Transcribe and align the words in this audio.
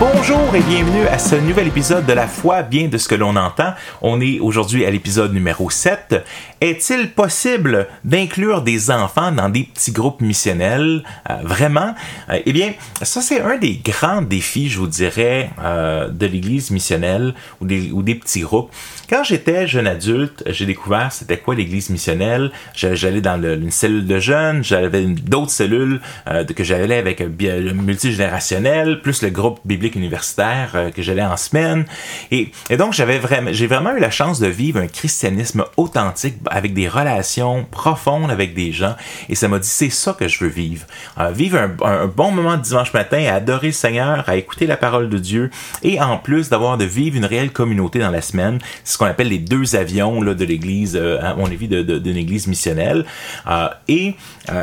Bonjour 0.00 0.56
et 0.56 0.62
bienvenue 0.62 1.06
à 1.08 1.18
ce 1.18 1.36
nouvel 1.36 1.66
épisode 1.66 2.06
de 2.06 2.14
La 2.14 2.26
foi 2.26 2.62
bien 2.62 2.88
de 2.88 2.96
ce 2.96 3.06
que 3.06 3.14
l'on 3.14 3.36
entend. 3.36 3.74
On 4.00 4.18
est 4.22 4.40
aujourd'hui 4.40 4.86
à 4.86 4.90
l'épisode 4.90 5.34
numéro 5.34 5.68
7. 5.68 6.24
Est-il 6.62 7.10
possible 7.10 7.86
d'inclure 8.02 8.62
des 8.62 8.90
enfants 8.90 9.30
dans 9.30 9.50
des 9.50 9.64
petits 9.64 9.92
groupes 9.92 10.22
missionnels? 10.22 11.04
Euh, 11.28 11.34
vraiment? 11.42 11.94
Euh, 12.30 12.40
eh 12.46 12.52
bien, 12.54 12.72
ça 13.02 13.20
c'est 13.20 13.42
un 13.42 13.58
des 13.58 13.74
grands 13.74 14.22
défis, 14.22 14.70
je 14.70 14.78
vous 14.78 14.86
dirais, 14.86 15.50
euh, 15.62 16.08
de 16.08 16.24
l'Église 16.24 16.70
missionnelle 16.70 17.34
ou 17.60 17.66
des, 17.66 18.14
petits 18.14 18.40
groupes. 18.40 18.70
Quand 19.10 19.22
j'étais 19.22 19.66
jeune 19.66 19.86
adulte, 19.86 20.42
j'ai 20.46 20.64
découvert 20.64 21.12
c'était 21.12 21.36
quoi 21.36 21.54
l'Église 21.54 21.90
missionnelle. 21.90 22.50
J'allais 22.74 23.20
dans 23.20 23.42
une 23.42 23.70
cellule 23.70 24.06
de 24.06 24.18
jeunes, 24.18 24.64
j'avais 24.64 25.04
d'autres 25.04 25.50
cellules 25.50 26.00
que 26.26 26.64
j'allais 26.64 26.96
avec 26.96 27.20
multigénérationnel, 27.20 29.02
plus 29.02 29.22
le 29.22 29.28
groupe 29.28 29.60
biblique 29.64 29.89
universitaire 29.94 30.72
euh, 30.74 30.90
que 30.90 31.02
j'allais 31.02 31.24
en 31.24 31.36
semaine. 31.36 31.84
Et, 32.30 32.52
et 32.68 32.76
donc, 32.76 32.92
j'avais 32.92 33.18
vraiment, 33.18 33.52
j'ai 33.52 33.66
vraiment 33.66 33.94
eu 33.94 34.00
la 34.00 34.10
chance 34.10 34.40
de 34.40 34.46
vivre 34.46 34.80
un 34.80 34.86
christianisme 34.86 35.64
authentique 35.76 36.36
avec 36.50 36.74
des 36.74 36.88
relations 36.88 37.66
profondes 37.70 38.30
avec 38.30 38.54
des 38.54 38.72
gens. 38.72 38.94
Et 39.28 39.34
ça 39.34 39.48
m'a 39.48 39.58
dit, 39.58 39.68
c'est 39.68 39.90
ça 39.90 40.12
que 40.12 40.28
je 40.28 40.44
veux 40.44 40.50
vivre. 40.50 40.86
Euh, 41.18 41.30
vivre 41.30 41.58
un, 41.58 42.06
bon 42.06 42.30
moment 42.30 42.56
de 42.56 42.62
dimanche 42.62 42.92
matin 42.92 43.24
à 43.28 43.34
adorer 43.34 43.68
le 43.68 43.72
Seigneur, 43.72 44.28
à 44.28 44.36
écouter 44.36 44.66
la 44.66 44.76
parole 44.76 45.08
de 45.08 45.18
Dieu 45.18 45.50
et 45.82 46.00
en 46.00 46.18
plus 46.18 46.48
d'avoir 46.48 46.78
de 46.78 46.84
vivre 46.84 47.16
une 47.16 47.24
réelle 47.24 47.52
communauté 47.52 47.98
dans 47.98 48.10
la 48.10 48.22
semaine. 48.22 48.58
C'est 48.84 48.94
ce 48.94 48.98
qu'on 48.98 49.06
appelle 49.06 49.28
les 49.28 49.38
deux 49.38 49.76
avions 49.76 50.22
là, 50.22 50.34
de 50.34 50.44
l'église, 50.44 50.96
euh, 50.96 51.18
à 51.22 51.34
mon 51.34 51.46
avis, 51.46 51.68
d'une 51.68 51.82
de, 51.82 51.98
de, 51.98 52.10
église 52.10 52.46
missionnelle. 52.46 53.04
Euh, 53.48 53.68
et 53.88 54.14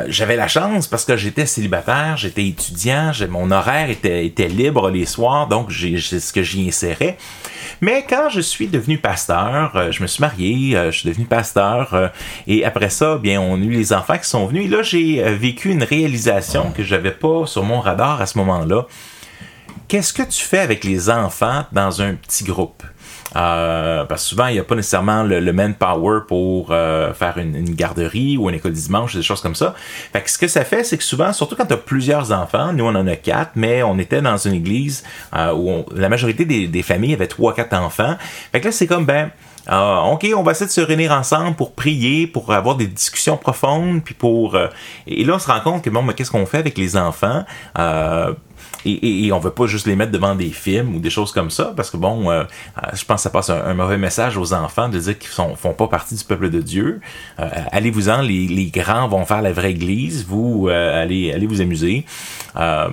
j'avais 0.08 0.36
la 0.36 0.48
chance 0.48 0.86
parce 0.86 1.04
que 1.04 1.16
j'étais 1.16 1.46
célibataire, 1.46 2.16
j'étais 2.16 2.46
étudiant, 2.46 3.12
mon 3.30 3.50
horaire 3.50 3.88
était, 3.88 4.26
était 4.26 4.48
libre 4.48 4.90
les 4.90 5.06
soirs 5.06 5.17
donc 5.48 5.72
c'est 5.72 6.20
ce 6.20 6.32
que 6.32 6.42
j'y 6.42 6.68
insérais. 6.68 7.16
Mais 7.80 8.04
quand 8.08 8.28
je 8.28 8.40
suis 8.40 8.66
devenu 8.66 8.98
pasteur, 8.98 9.72
euh, 9.76 9.92
je 9.92 10.02
me 10.02 10.06
suis 10.06 10.20
marié, 10.20 10.76
euh, 10.76 10.90
je 10.90 10.98
suis 10.98 11.08
devenu 11.08 11.26
pasteur, 11.26 11.94
euh, 11.94 12.08
et 12.46 12.64
après 12.64 12.90
ça, 12.90 13.18
bien, 13.18 13.40
on 13.40 13.54
a 13.54 13.64
eu 13.64 13.70
les 13.70 13.92
enfants 13.92 14.18
qui 14.18 14.28
sont 14.28 14.46
venus, 14.46 14.66
et 14.66 14.68
là, 14.68 14.82
j'ai 14.82 15.22
vécu 15.34 15.70
une 15.70 15.84
réalisation 15.84 16.72
que 16.72 16.82
j'avais 16.82 17.12
pas 17.12 17.46
sur 17.46 17.62
mon 17.62 17.80
radar 17.80 18.20
à 18.20 18.26
ce 18.26 18.38
moment-là. 18.38 18.86
Qu'est-ce 19.86 20.12
que 20.12 20.22
tu 20.22 20.42
fais 20.42 20.58
avec 20.58 20.84
les 20.84 21.08
enfants 21.08 21.64
dans 21.72 22.02
un 22.02 22.14
petit 22.14 22.44
groupe? 22.44 22.82
Euh, 23.36 24.04
parce 24.04 24.24
souvent, 24.24 24.46
il 24.46 24.54
n'y 24.54 24.58
a 24.58 24.64
pas 24.64 24.74
nécessairement 24.74 25.22
le, 25.22 25.40
le 25.40 25.52
manpower 25.52 26.20
pour 26.26 26.68
euh, 26.70 27.12
faire 27.12 27.38
une, 27.38 27.74
garderie 27.74 28.36
ou 28.36 28.48
une 28.48 28.56
école 28.56 28.72
du 28.72 28.80
dimanche, 28.80 29.14
des 29.14 29.22
choses 29.22 29.40
comme 29.40 29.54
ça. 29.54 29.74
Fait 30.12 30.22
que 30.22 30.30
ce 30.30 30.38
que 30.38 30.48
ça 30.48 30.64
fait, 30.64 30.84
c'est 30.84 30.96
que 30.96 31.04
souvent, 31.04 31.32
surtout 31.32 31.56
quand 31.56 31.66
tu 31.66 31.74
as 31.74 31.78
plusieurs 31.78 32.32
enfants, 32.32 32.72
nous 32.72 32.84
on 32.84 32.94
en 32.94 33.06
a 33.06 33.16
quatre, 33.16 33.52
mais 33.54 33.82
on 33.82 33.98
était 33.98 34.22
dans 34.22 34.36
une 34.36 34.54
église 34.54 35.04
euh, 35.36 35.52
où 35.52 35.84
la 35.94 36.08
majorité 36.08 36.44
des, 36.44 36.82
familles 36.82 37.14
avaient 37.14 37.26
trois, 37.26 37.54
quatre 37.54 37.74
enfants. 37.74 38.16
Fait 38.52 38.60
que 38.60 38.66
là, 38.66 38.72
c'est 38.72 38.86
comme, 38.86 39.04
ben, 39.04 39.30
ok, 39.68 40.26
on 40.34 40.42
va 40.42 40.52
essayer 40.52 40.66
de 40.66 40.72
se 40.72 40.80
réunir 40.80 41.12
ensemble 41.12 41.56
pour 41.56 41.72
prier, 41.72 42.26
pour 42.26 42.52
avoir 42.52 42.76
des 42.76 42.86
discussions 42.86 43.36
profondes, 43.36 44.02
puis 44.02 44.14
pour... 44.14 44.56
et 45.06 45.24
là, 45.24 45.34
on 45.34 45.38
se 45.38 45.48
rend 45.48 45.60
compte 45.60 45.82
que, 45.82 45.90
bon, 45.90 46.02
mais 46.02 46.14
qu'est-ce 46.14 46.30
qu'on 46.30 46.46
fait 46.46 46.58
avec 46.58 46.78
les 46.78 46.96
enfants? 46.96 47.44
Et, 48.90 49.26
et, 49.26 49.32
on 49.32 49.38
veut 49.38 49.50
pas 49.50 49.66
juste 49.66 49.86
les 49.86 49.96
mettre 49.96 50.12
devant 50.12 50.34
des 50.34 50.50
films 50.50 50.94
ou 50.94 51.00
des 51.00 51.10
choses 51.10 51.32
comme 51.32 51.50
ça, 51.50 51.72
parce 51.76 51.90
que 51.90 51.96
bon, 51.96 52.30
euh, 52.30 52.42
euh, 52.42 52.86
je 52.94 53.04
pense 53.04 53.16
que 53.16 53.22
ça 53.22 53.30
passe 53.30 53.50
un, 53.50 53.74
mauvais 53.74 53.98
message 53.98 54.36
aux 54.36 54.52
enfants 54.52 54.88
de 54.88 54.98
dire 54.98 55.18
qu'ils 55.18 55.30
ne 55.44 55.54
font 55.54 55.74
pas 55.74 55.88
partie 55.88 56.14
du 56.14 56.24
peuple 56.24 56.50
de 56.50 56.60
Dieu. 56.60 57.00
Euh, 57.38 57.48
allez-vous-en, 57.72 58.22
les, 58.22 58.70
grands 58.72 59.08
vont 59.08 59.24
faire 59.24 59.42
la 59.42 59.52
vraie 59.52 59.70
église, 59.70 60.24
vous 60.26 60.68
allez, 60.68 61.32
allez 61.32 61.46
vous 61.46 61.60
amuser. 61.60 62.04
je 62.54 62.90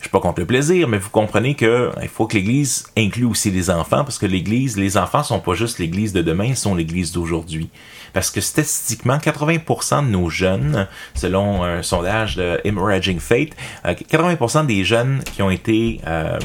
suis 0.00 0.10
pas 0.10 0.20
contre 0.20 0.40
le 0.40 0.46
plaisir, 0.46 0.88
mais 0.88 0.98
vous 0.98 1.10
comprenez 1.10 1.54
que 1.54 1.90
il 2.02 2.08
faut 2.08 2.26
que 2.26 2.34
l'Église 2.34 2.86
inclue 2.96 3.24
aussi 3.24 3.50
les 3.50 3.70
enfants, 3.70 4.04
parce 4.04 4.18
que 4.18 4.26
l'Église, 4.26 4.76
les 4.76 4.96
enfants 4.96 5.22
sont 5.22 5.40
pas 5.40 5.54
juste 5.54 5.78
l'Église 5.78 6.12
de 6.12 6.22
demain, 6.22 6.44
ils 6.44 6.56
sont 6.56 6.74
l'Église 6.74 7.12
d'aujourd'hui 7.12 7.70
parce 8.14 8.30
que 8.30 8.40
statistiquement, 8.40 9.18
80% 9.18 10.06
de 10.06 10.10
nos 10.10 10.30
jeunes, 10.30 10.86
selon 11.14 11.64
un 11.64 11.82
sondage 11.82 12.36
de 12.36 12.60
Emerging 12.64 13.18
Fate, 13.18 13.50
80% 13.84 14.58
euh, 14.58 14.62
des 14.62 14.84
jeunes 14.84 15.22
qui 15.24 15.42
ont 15.42 15.50
été 15.50 16.00
euh, 16.06 16.38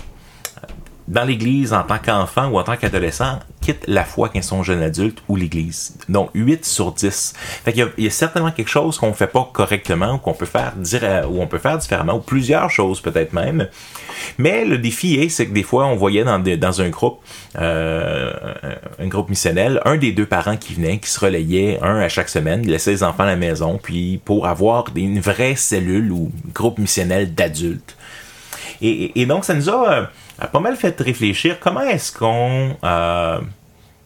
dans 1.08 1.24
l'Église 1.24 1.72
en 1.72 1.84
tant 1.84 2.00
qu'enfant 2.00 2.47
ou 2.47 2.59
en 2.59 2.63
tant 2.63 2.75
qu'adolescent 2.75 3.40
la 3.88 4.03
foi 4.03 4.30
quand 4.30 4.40
ils 4.40 4.44
sont 4.44 4.63
jeunes 4.63 4.84
adultes 4.84 5.19
ou 5.28 5.35
l'Église. 5.35 5.96
Donc 6.07 6.30
8 6.34 6.66
sur 6.66 6.91
10. 6.91 7.34
Fait 7.63 7.74
qu'il 7.74 7.84
y, 7.84 7.88
il 7.97 8.03
y 8.06 8.07
a 8.07 8.12
certainement 8.12 8.52
quelque 8.52 8.69
chose 8.69 8.97
qu'on 8.97 9.13
fait 9.13 9.28
pas 9.28 9.50
correctement 9.52 10.16
ou 10.16 10.18
qu'on 10.18 10.34
peut 10.34 10.46
faire 10.46 10.74
dire 10.75 11.28
ou 11.30 11.41
on 11.41 11.47
peut 11.47 11.57
faire 11.57 11.78
différemment 11.78 12.16
ou 12.16 12.19
plusieurs 12.19 12.69
choses 12.69 13.02
peut-être 13.02 13.34
même. 13.34 13.68
Mais 14.38 14.66
le 14.66 14.78
défi 14.78 15.16
est 15.16 15.29
c'est 15.29 15.47
que 15.47 15.53
des 15.53 15.63
fois 15.63 15.85
on 15.85 15.96
voyait 15.96 16.24
dans, 16.24 16.40
dans 16.40 16.81
un 16.81 16.90
groupe 16.90 17.19
euh, 17.58 18.34
un 19.00 19.08
groupe 19.08 19.29
missionnel 19.29 19.81
un 19.85 19.97
des 19.97 20.12
deux 20.12 20.25
parents 20.25 20.58
qui 20.58 20.74
venait 20.74 21.00
qui 21.00 21.09
se 21.09 21.19
relayait 21.19 21.79
un 21.81 22.00
à 22.00 22.09
chaque 22.09 22.29
semaine, 22.29 22.66
laissait 22.66 22.91
les 22.91 23.03
enfants 23.03 23.24
à 23.24 23.28
la 23.28 23.35
maison 23.35 23.79
puis 23.81 24.19
pour 24.24 24.47
avoir 24.47 24.85
une 24.96 25.19
vraie 25.19 25.56
cellule 25.56 26.12
ou 26.12 26.31
groupe 26.53 26.78
missionnel 26.78 27.34
d'adultes. 27.34 27.96
Et, 28.81 29.25
donc 29.25 29.44
ça 29.44 29.53
nous 29.53 29.69
a 29.69 29.94
euh, 29.94 30.06
a 30.40 30.47
pas 30.47 30.59
mal 30.59 30.75
fait 30.75 31.00
réfléchir 31.00 31.59
comment 31.59 31.81
est-ce 31.81 32.18
qu'on 32.18 32.78
euh, 32.84 33.40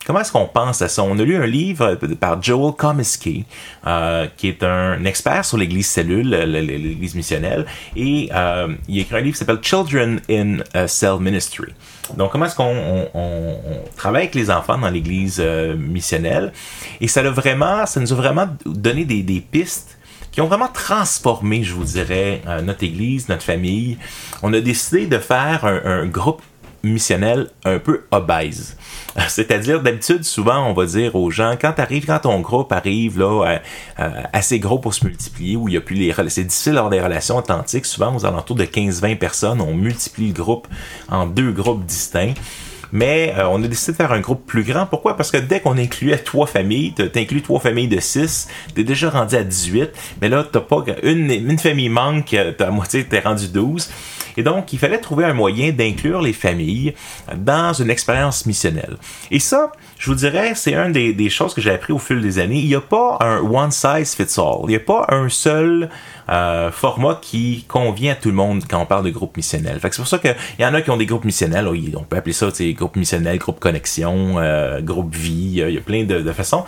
comment 0.05 0.19
est-ce 0.19 0.31
qu'on 0.31 0.47
pense 0.47 0.81
à 0.81 0.87
ça? 0.87 1.03
On 1.03 1.17
a 1.17 1.23
lu 1.23 1.35
un 1.35 1.45
livre 1.45 1.95
par 2.19 2.41
Joel 2.41 2.73
Comiskey, 2.73 3.45
euh, 3.87 4.27
qui 4.37 4.47
est 4.47 4.63
un 4.63 5.03
expert 5.05 5.45
sur 5.45 5.57
l'Église 5.57 5.87
cellule, 5.87 6.29
l'Église 6.29 7.15
missionnelle, 7.15 7.65
et 7.95 8.29
euh, 8.33 8.75
il 8.87 8.99
a 8.99 9.01
écrit 9.01 9.15
un 9.15 9.21
livre 9.21 9.33
qui 9.33 9.39
s'appelle 9.39 9.61
Children 9.61 10.21
in 10.29 10.57
a 10.73 10.87
Cell 10.87 11.19
Ministry. 11.19 11.73
Donc, 12.17 12.31
comment 12.31 12.45
est-ce 12.45 12.55
qu'on 12.55 13.07
on, 13.13 13.55
travaille 13.95 14.23
avec 14.23 14.35
les 14.35 14.51
enfants 14.51 14.77
dans 14.77 14.89
l'Église 14.89 15.37
euh, 15.39 15.75
missionnelle? 15.75 16.51
Et 16.99 17.07
ça, 17.07 17.21
a 17.21 17.29
vraiment, 17.29 17.85
ça 17.85 17.99
nous 17.99 18.11
a 18.11 18.15
vraiment 18.15 18.47
donné 18.65 19.05
des, 19.05 19.41
pistes 19.41 19.97
qui 20.31 20.41
ont 20.41 20.47
vraiment 20.47 20.67
transformé, 20.67 21.63
je 21.63 21.73
vous 21.73 21.83
dirais, 21.83 22.41
euh, 22.47 22.61
notre 22.61 22.83
Église, 22.83 23.29
notre 23.29 23.43
famille. 23.43 23.97
On 24.41 24.53
a 24.53 24.59
décidé 24.59 25.05
de 25.05 25.17
faire 25.17 25.65
un, 25.65 26.05
groupe 26.07 26.41
missionnel 26.83 27.49
un 27.63 27.79
peu 27.79 28.03
obèse. 28.11 28.77
C'est-à-dire, 29.27 29.81
d'habitude, 29.81 30.23
souvent, 30.23 30.67
on 30.67 30.73
va 30.73 30.85
dire 30.85 31.15
aux 31.15 31.31
gens, 31.31 31.55
quand 31.59 31.79
arrives, 31.79 32.05
quand 32.05 32.19
ton 32.19 32.39
groupe 32.41 32.71
arrive 32.71 33.19
là, 33.19 33.45
euh, 33.45 33.57
euh, 33.99 34.21
assez 34.33 34.59
gros 34.59 34.79
pour 34.79 34.93
se 34.93 35.05
multiplier, 35.05 35.55
où 35.55 35.69
il 35.69 35.75
y 35.75 35.77
a 35.77 35.81
plus 35.81 35.95
les 35.95 36.13
c'est 36.29 36.43
difficile 36.43 36.73
d'avoir 36.73 36.91
des 36.91 37.01
relations 37.01 37.37
authentiques, 37.37 37.85
souvent 37.85 38.15
aux 38.15 38.25
alentours 38.25 38.55
de 38.55 38.65
15-20 38.65 39.17
personnes, 39.17 39.61
on 39.61 39.73
multiplie 39.73 40.27
le 40.27 40.33
groupe 40.33 40.67
en 41.09 41.25
deux 41.25 41.51
groupes 41.51 41.85
distincts. 41.85 42.33
Mais 42.91 43.33
euh, 43.37 43.47
on 43.47 43.63
a 43.63 43.67
décidé 43.67 43.93
de 43.93 43.97
faire 43.97 44.11
un 44.11 44.19
groupe 44.19 44.45
plus 44.45 44.63
grand. 44.63 44.85
Pourquoi? 44.85 45.17
Parce 45.17 45.31
que 45.31 45.37
dès 45.37 45.59
qu'on 45.59 45.79
incluait 45.79 46.19
trois 46.19 46.45
familles, 46.45 46.93
t'inclus 46.93 47.41
trois 47.41 47.59
familles 47.59 47.87
de 47.87 47.99
six, 47.99 48.47
t'es 48.75 48.83
déjà 48.83 49.09
rendu 49.09 49.35
à 49.35 49.43
18. 49.43 49.89
Mais 50.21 50.29
là, 50.29 50.45
t'as 50.49 50.59
pas 50.59 50.85
une, 51.01 51.31
une 51.31 51.57
famille 51.57 51.89
manque, 51.89 52.35
t'as 52.57 52.67
à 52.67 52.69
moitié, 52.69 53.03
t'es 53.03 53.19
rendu 53.19 53.47
12. 53.47 53.89
Et 54.37 54.43
donc, 54.43 54.73
il 54.73 54.79
fallait 54.79 54.99
trouver 54.99 55.25
un 55.25 55.33
moyen 55.33 55.71
d'inclure 55.71 56.21
les 56.21 56.33
familles 56.33 56.93
dans 57.35 57.73
une 57.73 57.89
expérience 57.89 58.45
missionnelle. 58.45 58.97
Et 59.31 59.39
ça, 59.39 59.71
je 59.97 60.09
vous 60.09 60.15
dirais, 60.15 60.53
c'est 60.55 60.73
une 60.73 60.91
des, 60.91 61.29
choses 61.29 61.53
que 61.53 61.61
j'ai 61.61 61.71
appris 61.71 61.93
au 61.93 61.99
fil 61.99 62.21
des 62.21 62.39
années. 62.39 62.59
Il 62.59 62.67
n'y 62.67 62.75
a 62.75 62.81
pas 62.81 63.17
un 63.21 63.39
one 63.39 63.71
size 63.71 64.15
fits 64.15 64.39
all. 64.39 64.63
Il 64.63 64.69
n'y 64.69 64.75
a 64.75 64.79
pas 64.79 65.05
un 65.09 65.29
seul 65.29 65.89
euh, 66.29 66.71
format 66.71 67.19
qui 67.21 67.65
convient 67.67 68.13
à 68.13 68.15
tout 68.15 68.29
le 68.29 68.35
monde 68.35 68.63
quand 68.69 68.81
on 68.81 68.85
parle 68.85 69.05
de 69.05 69.09
groupe 69.09 69.37
missionnel. 69.37 69.79
c'est 69.81 69.95
pour 69.95 70.07
ça 70.07 70.19
qu'il 70.19 70.35
y 70.59 70.65
en 70.65 70.73
a 70.73 70.81
qui 70.81 70.89
ont 70.89 70.97
des 70.97 71.05
groupes 71.05 71.25
missionnels. 71.25 71.67
On 71.67 72.03
peut 72.03 72.17
appeler 72.17 72.33
ça 72.33 72.49
groupe 72.73 72.95
missionnel, 72.95 73.37
groupe 73.37 73.59
connexion, 73.59 74.35
euh, 74.37 74.81
groupe 74.81 75.15
vie. 75.15 75.61
Il 75.65 75.73
y 75.73 75.77
a 75.77 75.81
plein 75.81 76.03
de, 76.03 76.19
de 76.19 76.31
façons 76.31 76.65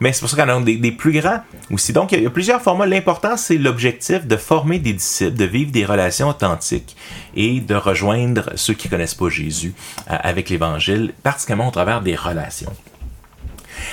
mais 0.00 0.12
c'est 0.12 0.20
pour 0.20 0.30
ça 0.30 0.42
qu'on 0.42 0.48
a 0.48 0.60
des, 0.60 0.76
des, 0.76 0.92
plus 0.92 1.12
grands 1.12 1.42
aussi. 1.70 1.92
Donc, 1.92 2.12
il 2.12 2.22
y 2.22 2.26
a 2.26 2.30
plusieurs 2.30 2.62
formats. 2.62 2.86
L'important, 2.86 3.36
c'est 3.36 3.58
l'objectif 3.58 4.26
de 4.26 4.36
former 4.36 4.78
des 4.78 4.94
disciples, 4.94 5.36
de 5.36 5.44
vivre 5.44 5.70
des 5.70 5.84
relations 5.84 6.28
authentiques 6.28 6.96
et 7.36 7.60
de 7.60 7.74
rejoindre 7.74 8.50
ceux 8.56 8.74
qui 8.74 8.88
connaissent 8.88 9.14
pas 9.14 9.28
Jésus 9.28 9.74
euh, 10.10 10.16
avec 10.20 10.48
l'Évangile, 10.48 11.12
particulièrement 11.22 11.68
au 11.68 11.72
travers 11.72 12.00
des 12.00 12.16
relations. 12.16 12.72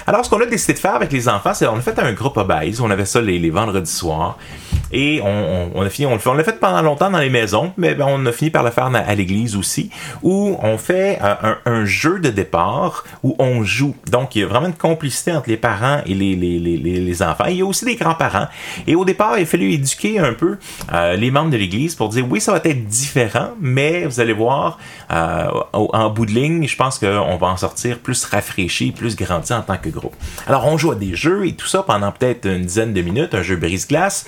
Alors, 0.06 0.25
ce 0.25 0.30
qu'on 0.30 0.42
a 0.42 0.45
décidé 0.45 0.74
de 0.74 0.80
faire 0.80 0.95
avec 0.95 1.12
les 1.12 1.28
enfants, 1.30 1.54
c'est 1.54 1.68
on 1.68 1.78
a 1.78 1.81
fait 1.81 1.98
un 2.00 2.13
groupe 2.13 2.38
obèse. 2.38 2.81
On 2.81 2.89
avait 2.89 3.06
ça 3.06 3.22
les, 3.22 3.50
vendredis 3.50 3.92
soirs. 3.92 4.38
Et 4.92 5.22
on, 5.22 5.81
a 5.81 5.89
fini, 5.89 6.07
on, 6.07 6.34
l'a 6.34 6.44
fait 6.44 6.60
pendant 6.60 6.81
longtemps 6.81 7.10
dans 7.10 7.18
les 7.18 7.30
maisons, 7.30 7.74
mais 7.78 7.94
ben, 7.94 8.06
on 8.07 8.25
a 8.25 8.31
fini 8.31 8.51
par 8.51 8.63
le 8.63 8.72
faire 8.72 8.86
à 8.86 9.16
l'église 9.16 9.57
aussi, 9.57 9.89
où 10.24 10.57
on 10.62 10.78
fait 10.78 11.19
euh, 11.22 11.56
un, 11.66 11.84
jeu 11.84 12.19
de 12.19 12.30
départ 12.30 13.04
où 13.22 13.36
on 13.38 13.63
joue. 13.63 13.95
Donc, 14.10 14.36
il 14.36 14.42
y 14.42 14.44
a 14.44 14.48
vraiment 14.48 14.68
une 14.68 14.74
complicité 14.74 15.34
entre 15.34 15.50
les 15.50 15.57
parents 15.57 16.01
et 16.06 16.13
les, 16.13 16.36
les, 16.36 16.60
les, 16.60 16.78
les 16.78 17.24
enfants. 17.24 17.45
Il 17.50 17.57
y 17.57 17.62
a 17.62 17.66
aussi 17.66 17.83
des 17.83 17.95
grands-parents. 17.95 18.48
Et 18.86 18.95
au 18.95 19.04
départ, 19.04 19.38
il 19.38 19.44
a 19.44 19.45
fallu 19.45 19.72
éduquer 19.74 20.19
un 20.19 20.33
peu 20.33 20.57
euh, 20.94 21.16
les 21.16 21.31
membres 21.31 21.50
de 21.50 21.57
l'église 21.57 21.95
pour 21.95 22.10
dire 22.10 22.25
oui, 22.30 22.40
ça 22.40 22.54
va 22.54 22.62
être 22.63 22.86
différent, 22.86 23.50
mais 23.60 24.06
vous 24.06 24.19
allez 24.19 24.33
voir, 24.33 24.78
euh, 25.12 25.48
en 25.74 26.10
bout 26.10 26.25
de 26.25 26.31
ligne, 26.31 26.68
je 26.68 26.75
pense 26.75 27.00
qu'on 27.00 27.38
va 27.38 27.48
en 27.48 27.57
sortir 27.57 28.00
plus 28.00 28.24
rafraîchi, 28.25 28.92
plus 28.92 29.16
grandi 29.16 29.54
en 29.54 29.62
tant 29.62 29.76
Alors, 30.45 30.65
on 30.65 30.77
joue 30.77 30.91
à 30.91 30.95
des 30.95 31.15
jeux 31.15 31.47
et 31.47 31.53
tout 31.53 31.68
ça 31.68 31.83
pendant 31.83 32.12
peut-être 32.12 32.45
une 32.45 32.63
dizaine 32.63 32.94
de 32.94 33.01
minutes, 33.01 33.33
un 33.33 33.41
jeu 33.41 33.56
brise-glace. 33.56 34.25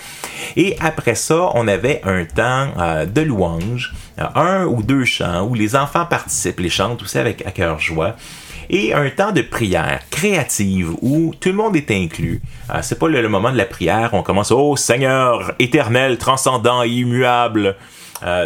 Et 0.56 0.76
après 0.80 1.16
ça, 1.16 1.50
on 1.54 1.68
avait 1.68 2.02
un 2.04 2.26
temps 2.26 2.68
euh, 2.78 3.06
de 3.06 3.22
louange, 3.22 3.94
euh, 4.20 4.26
un 4.36 4.66
ou 4.66 4.84
deux 4.84 5.06
chants 5.06 5.46
où 5.48 5.54
les 5.54 5.76
enfants 5.76 6.06
participent, 6.06 6.60
les 6.60 6.70
chantent 6.70 7.02
aussi 7.02 7.18
avec 7.18 7.46
à 7.46 7.52
cœur 7.52 7.80
joie 7.80 8.16
et 8.72 8.94
un 8.94 9.10
temps 9.10 9.32
de 9.32 9.42
prière 9.42 10.00
créative 10.12 10.92
où 11.02 11.34
tout 11.40 11.50
le 11.50 11.56
monde 11.56 11.76
est 11.76 11.90
inclus. 11.90 12.42
Euh, 12.70 12.80
c'est 12.84 13.00
pas 13.00 13.08
le, 13.08 13.28
moment 13.28 13.52
de 13.52 13.58
la 13.58 13.66
prière, 13.66 14.12
on 14.14 14.22
commence 14.22 14.52
Oh 14.52 14.76
Seigneur, 14.76 15.54
éternel, 15.58 16.18
transcendant 16.18 16.84
immuable. 16.84 17.76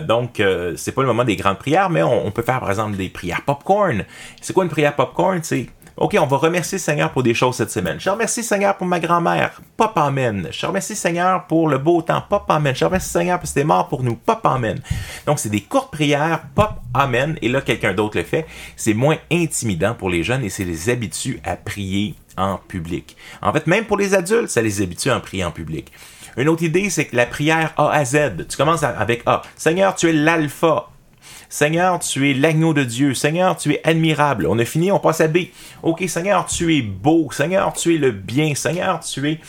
donc, 0.08 0.42
c'est 0.76 0.92
pas 0.94 1.02
le 1.02 1.08
moment 1.08 1.24
des 1.24 1.36
grandes 1.36 1.58
prières, 1.58 1.90
mais 1.90 2.04
on, 2.04 2.28
on, 2.28 2.32
peut 2.32 2.44
faire 2.44 2.60
par 2.60 2.70
exemple 2.70 2.96
des 2.96 3.10
prières 3.10 3.42
popcorn. 3.42 4.06
C'est 4.40 4.54
quoi 4.54 4.64
une 4.64 4.70
prière 4.70 4.96
popcorn? 4.96 5.40
C'est 5.42 5.68
OK, 5.96 6.18
on 6.20 6.26
va 6.26 6.38
remercier 6.38 6.80
Seigneur 6.80 7.12
pour 7.12 7.22
des 7.22 7.36
choses 7.36 7.56
cette 7.56 7.70
semaine. 7.70 8.00
Je 8.00 8.10
remercie 8.10 8.44
Seigneur 8.44 8.76
pour 8.76 8.88
ma 8.88 9.00
grand-mère. 9.00 9.62
Pop 9.78 9.92
Amen. 9.96 10.48
Je 10.52 10.66
remercie 10.66 10.96
Seigneur 10.96 11.46
pour 11.46 11.68
le 11.68 11.78
beau 11.78 12.02
temps. 12.02 12.24
Pop 12.28 12.46
Amen. 12.50 12.76
Je 12.76 12.84
remercie 12.84 13.10
Seigneur 13.10 13.38
parce 13.38 13.52
que 13.52 13.60
c'était 13.60 13.68
mort 13.68 13.88
pour 13.90 14.02
nous. 14.02 14.16
Pop 14.16 14.40
Amen. 14.44 14.80
Donc, 15.28 15.38
c'est 15.38 15.50
des 15.50 15.62
courtes 15.62 15.92
prières. 15.92 16.46
Pop 16.56 16.72
Amen. 16.96 17.38
Et 17.44 17.50
là, 17.50 17.62
quelqu'un 17.62 17.94
d'autre 17.94 18.18
le 18.18 18.24
fait. 18.24 18.48
C'est 18.76 18.96
moins 18.96 19.18
intimidant 19.32 19.94
pour 19.94 20.10
les 20.10 20.24
jeunes 20.24 20.44
et 20.44 20.50
c'est 20.50 20.66
les 20.66 20.90
habitue 20.90 21.40
à 21.44 21.56
prier 21.56 22.16
en 22.38 22.58
public. 22.58 23.16
En 23.44 23.54
fait, 23.54 23.68
même 23.68 23.86
pour 23.86 23.98
les 23.98 24.16
adultes, 24.16 24.50
ça 24.50 24.64
les 24.64 24.82
habitue 24.82 25.12
à 25.12 25.20
prier 25.20 25.46
en 25.46 25.52
public. 25.52 25.92
Une 26.38 26.50
autre 26.50 26.64
idée, 26.64 26.90
c'est 26.90 27.06
que 27.06 27.16
la 27.16 27.28
prière 27.28 27.74
A 27.78 27.92
à 27.92 28.04
Z, 28.04 28.48
tu 28.50 28.58
commences 28.58 28.82
avec 28.82 29.22
A. 29.28 29.44
Seigneur, 29.56 29.94
tu 29.94 30.10
es 30.10 30.14
l'alpha. 30.14 30.88
Seigneur, 31.54 32.00
tu 32.00 32.32
es 32.32 32.34
l'agneau 32.34 32.74
de 32.74 32.84
Dieu. 32.84 33.14
Seigneur, 33.14 33.56
tu 33.56 33.74
es 33.74 33.82
admirable. 33.84 34.48
On 34.48 34.58
a 34.58 34.66
fini, 34.66 34.92
on 34.92 34.98
passe 34.98 35.22
à 35.22 35.28
B. 35.28 35.38
OK, 35.84 36.04
Seigneur, 36.08 36.48
tu 36.48 36.76
es 36.76 36.82
beau. 36.82 37.30
Seigneur, 37.32 37.74
tu 37.74 37.94
es 37.94 38.00
le 38.00 38.10
bien. 38.10 38.56
Seigneur, 38.56 39.02
tu 39.02 39.30
es... 39.30 39.40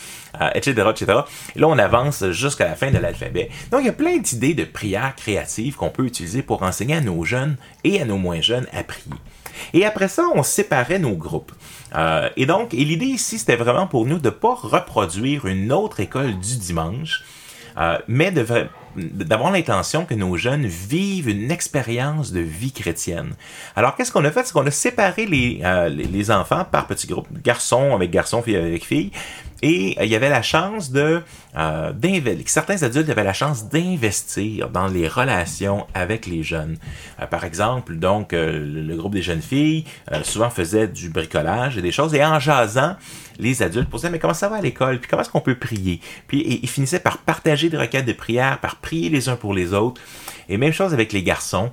etc., 0.53 0.75
euh, 0.77 0.91
etc. 0.91 1.19
Et 1.55 1.59
là, 1.59 1.67
on 1.67 1.79
avance 1.79 2.29
jusqu'à 2.29 2.65
la 2.67 2.75
fin 2.75 2.91
de 2.91 2.99
l'alphabet. 2.99 3.49
Donc, 3.71 3.79
il 3.81 3.87
y 3.87 3.89
a 3.89 3.93
plein 3.93 4.17
d'idées 4.17 4.53
de 4.53 4.65
prières 4.65 5.15
créatives 5.15 5.77
qu'on 5.77 5.89
peut 5.89 6.05
utiliser 6.05 6.43
pour 6.43 6.61
enseigner 6.61 6.93
à 6.93 7.01
nos 7.01 7.23
jeunes 7.23 7.57
et 7.83 7.99
à 7.99 8.05
nos 8.05 8.17
moins 8.17 8.39
jeunes 8.39 8.67
à 8.71 8.83
prier. 8.83 9.09
Et 9.73 9.83
après 9.83 10.07
ça, 10.07 10.27
on 10.35 10.43
séparait 10.43 10.99
nos 10.99 11.15
groupes. 11.15 11.53
Euh, 11.95 12.29
et 12.37 12.45
donc, 12.45 12.73
l'idée 12.73 13.07
ici, 13.07 13.39
c'était 13.39 13.55
vraiment 13.55 13.87
pour 13.87 14.05
nous 14.05 14.19
de 14.19 14.25
ne 14.25 14.29
pas 14.29 14.53
reproduire 14.53 15.47
une 15.47 15.71
autre 15.71 16.01
école 16.01 16.37
du 16.37 16.57
dimanche, 16.57 17.23
euh, 17.79 17.97
mais 18.07 18.29
de, 18.29 18.45
d'avoir 18.95 19.51
l'intention 19.51 20.05
que 20.05 20.13
nos 20.13 20.37
jeunes 20.37 20.65
vivent 20.65 21.29
une 21.29 21.51
expérience 21.51 22.31
de 22.31 22.39
vie 22.39 22.71
chrétienne. 22.71 23.33
Alors, 23.75 23.95
qu'est-ce 23.95 24.11
qu'on 24.11 24.25
a 24.25 24.31
fait? 24.31 24.45
C'est 24.45 24.53
qu'on 24.53 24.65
a 24.65 24.71
séparé 24.71 25.25
les, 25.25 25.61
euh, 25.63 25.89
les, 25.89 26.31
enfants 26.31 26.65
par 26.69 26.87
petits 26.87 27.07
groupes, 27.07 27.27
garçons 27.43 27.93
avec 27.93 28.11
garçons, 28.11 28.41
filles 28.41 28.55
avec 28.57 28.85
filles, 28.85 29.11
et 29.61 29.95
euh, 29.99 30.05
il 30.05 30.11
y 30.11 30.15
avait 30.15 30.29
la 30.29 30.41
chance 30.41 30.91
de 30.91 31.21
euh, 31.57 31.93
certains 32.45 32.83
adultes 32.83 33.09
avaient 33.09 33.23
la 33.23 33.33
chance 33.33 33.69
d'investir 33.69 34.69
dans 34.69 34.87
les 34.87 35.07
relations 35.07 35.87
avec 35.93 36.25
les 36.27 36.43
jeunes. 36.43 36.77
Euh, 37.21 37.25
par 37.25 37.45
exemple, 37.45 37.95
donc 37.95 38.29
le, 38.33 38.95
groupe 38.95 39.13
des 39.13 39.21
jeunes 39.21 39.41
filles 39.41 39.83
souvent 40.23 40.49
faisait 40.49 40.87
du 40.87 41.09
bricolage 41.09 41.77
et 41.77 41.81
des 41.81 41.91
choses, 41.91 42.13
et 42.13 42.23
en 42.23 42.39
jasant, 42.39 42.95
les 43.39 43.61
adultes 43.61 43.89
posaient 43.89 44.09
mais 44.09 44.19
comment 44.19 44.33
ça 44.33 44.47
va 44.47 44.57
à 44.57 44.61
l'école, 44.61 44.99
puis 44.99 45.09
comment 45.09 45.21
est-ce 45.21 45.29
qu'on 45.29 45.41
peut 45.41 45.57
prier, 45.57 45.99
puis 46.27 46.59
ils 46.63 46.69
finissaient 46.69 46.99
par 46.99 47.17
partager 47.17 47.69
des 47.69 47.77
requêtes 47.77 48.05
de 48.05 48.13
prière, 48.13 48.59
par 48.59 48.77
prier 48.85 49.09
les 49.09 49.27
uns 49.29 49.35
pour 49.35 49.53
les 49.53 49.73
autres. 49.73 49.99
Et 50.47 50.57
même 50.57 50.73
chose 50.73 50.93
avec 50.93 51.11
les 51.11 51.23
garçons. 51.23 51.71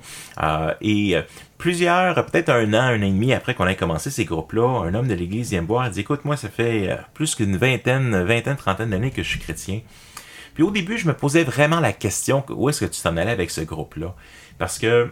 et 0.81 1.15
plusieurs, 1.63 2.25
peut-être 2.25 2.49
un 2.49 2.73
an, 2.73 2.81
un 2.81 2.99
an 2.99 3.03
et 3.03 3.11
demi 3.11 3.31
après 3.31 3.55
qu'on 3.55 3.65
ait 3.67 3.77
commencé 3.77 4.09
ces 4.09 4.25
groupes-là, 4.25 4.81
un 4.85 4.93
homme 4.93 5.07
de 5.07 5.13
l'église 5.13 5.51
vient 5.51 5.61
me 5.61 5.67
voir 5.67 5.87
et 5.87 5.89
dit 5.91 6.01
Écoute, 6.01 6.25
moi, 6.25 6.35
ça 6.35 6.49
fait 6.49 6.91
euh, 6.91 6.97
plus 7.13 7.35
qu'une 7.35 7.55
vingtaine, 7.55 8.21
vingtaine, 8.23 8.57
trentaine 8.57 8.89
d'années 8.89 9.11
que 9.11 9.23
je 9.23 9.29
suis 9.29 9.39
chrétien. 9.39 9.79
Puis 10.55 10.63
au 10.63 10.71
début, 10.71 10.97
je 10.97 11.07
me 11.07 11.13
posais 11.13 11.45
vraiment 11.45 11.79
la 11.79 11.93
question 11.93 12.43
où 12.49 12.67
est-ce 12.67 12.83
que 12.83 12.91
tu 12.91 13.01
t'en 13.01 13.15
allais 13.15 13.31
avec 13.31 13.49
ce 13.49 13.61
groupe-là? 13.61 14.13
Parce 14.57 14.77
que, 14.77 15.09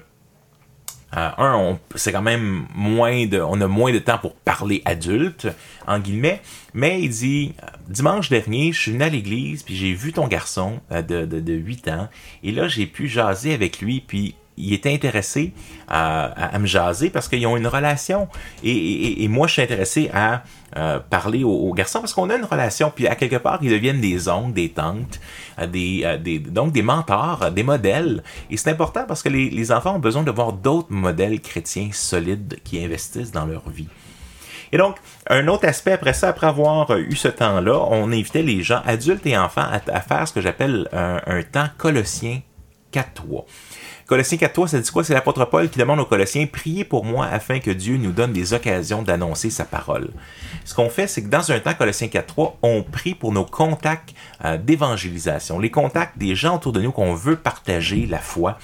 euh, 1.18 1.30
un, 1.38 1.78
c'est 1.96 2.12
quand 2.12 2.22
même 2.22 2.66
moins 2.74 3.26
de. 3.26 3.40
On 3.40 3.60
a 3.62 3.68
moins 3.68 3.92
de 3.92 4.00
temps 4.00 4.18
pour 4.18 4.34
parler 4.36 4.82
adulte, 4.86 5.48
en 5.88 6.00
guillemets. 6.00 6.42
Mais 6.74 7.02
il 7.02 7.10
dit 7.10 7.54
Dimanche 7.90 8.30
dernier, 8.30 8.72
je 8.72 8.80
suis 8.80 8.92
venu 8.92 9.04
à 9.04 9.10
l'église, 9.10 9.64
puis 9.64 9.76
j'ai 9.76 9.94
vu 9.94 10.14
ton 10.14 10.28
garçon 10.28 10.80
euh, 10.92 11.02
de, 11.02 11.26
de, 11.26 11.40
de 11.40 11.54
8 11.54 11.88
ans. 11.90 12.10
Et 12.44 12.52
là, 12.52 12.68
j'ai 12.68 12.86
pu 12.86 13.08
jaser 13.08 13.54
avec 13.54 13.82
lui, 13.82 14.02
puis 14.06 14.36
il 14.58 14.74
est 14.74 14.86
intéressé 14.86 15.54
à, 15.88 16.58
me 16.60 16.66
jaser 16.66 17.10
parce 17.10 17.28
qu'ils 17.28 17.46
ont 17.48 17.58
une 17.58 17.68
relation. 17.68 18.28
Et, 18.64 19.28
moi, 19.28 19.48
je 19.48 19.54
suis 19.54 19.62
intéressé 19.62 20.10
à 20.14 20.44
euh, 20.78 21.00
parler 21.00 21.44
aux, 21.44 21.74
garçons 21.74 22.00
parce 22.00 22.14
qu'on 22.14 22.30
a 22.30 22.36
une 22.36 22.46
relation. 22.46 22.92
Puis 22.94 23.08
à 23.08 23.16
quelque 23.16 23.38
part, 23.38 23.60
ils 23.62 23.72
deviennent 23.72 24.02
des 24.02 24.30
oncles, 24.30 24.54
des 24.54 24.70
tantes, 24.70 25.20
euh, 25.60 25.68
des, 25.68 26.02
euh, 26.06 26.18
des, 26.18 26.40
donc 26.40 26.72
des 26.72 26.82
mentors, 26.82 27.52
des 27.52 27.64
modèles. 27.64 28.24
Et 28.50 28.58
c'est 28.58 28.70
important 28.70 29.06
parce 29.08 29.24
que 29.24 29.30
les, 29.30 29.50
les 29.50 29.72
enfants 29.72 29.96
ont 29.96 30.00
besoin 30.00 30.24
de 30.24 30.32
voir 30.32 30.54
d'autres 30.54 30.92
modèles 30.92 31.42
chrétiens 31.42 31.90
solides 31.92 32.60
qui 32.64 32.84
investissent 32.84 33.32
dans 33.32 33.46
leur 33.46 33.70
vie. 33.70 33.88
Et 34.74 34.78
donc, 34.78 34.96
un 35.28 35.48
autre 35.50 35.68
aspect 35.68 35.92
après 35.92 36.14
ça, 36.14 36.30
après 36.30 36.48
avoir 36.48 36.92
eu 36.98 37.16
ce 37.16 37.28
temps-là, 37.28 37.78
on 37.90 38.10
invitait 38.14 38.42
les 38.42 38.64
gens, 38.64 38.82
adultes 38.86 39.26
et 39.26 39.38
enfants, 39.38 39.66
à, 39.70 40.00
faire 40.00 40.26
ce 40.26 40.32
que 40.32 40.40
j'appelle 40.40 40.88
un, 40.94 41.20
un 41.26 41.44
temps 41.44 41.68
colossien 41.78 42.40
4-3. 42.94 43.44
Colossiens 44.12 44.38
4.3, 44.40 44.68
ça 44.68 44.80
dit 44.82 44.92
quoi? 44.92 45.06
C'est 45.06 45.14
l'apôtre 45.14 45.46
Paul 45.46 45.70
qui 45.70 45.80
demande 45.80 46.02
aux 46.02 46.06
Colossiens, 46.06 46.46
priez 46.46 46.84
pour 46.84 47.06
moi 47.06 47.28
afin 47.28 47.60
que 47.60 47.72
Dieu 47.72 47.96
nous 47.96 48.12
donne 48.12 48.34
des 48.34 48.54
occasions 48.54 49.04
d'annoncer 49.04 49.50
sa 49.50 49.64
parole. 49.64 50.10
Ce 50.66 50.76
qu'on 50.76 50.90
fait, 50.90 51.08
c'est 51.08 51.24
que 51.24 51.30
dans 51.30 51.50
un 51.50 51.62
temps, 51.62 51.74
Colossiens 51.74 52.10
4.3, 52.10 52.56
on 52.62 52.84
prie 52.84 53.16
pour 53.16 53.32
nos 53.32 53.46
contacts 53.46 54.14
euh, 54.44 54.58
d'évangélisation, 54.58 55.60
les 55.60 55.72
contacts 55.72 56.18
des 56.18 56.36
gens 56.36 56.58
autour 56.58 56.74
de 56.74 56.82
nous 56.82 56.92
qu'on 56.92 57.14
veut 57.14 57.38
partager 57.38 58.06
la 58.06 58.20
foi. 58.20 58.60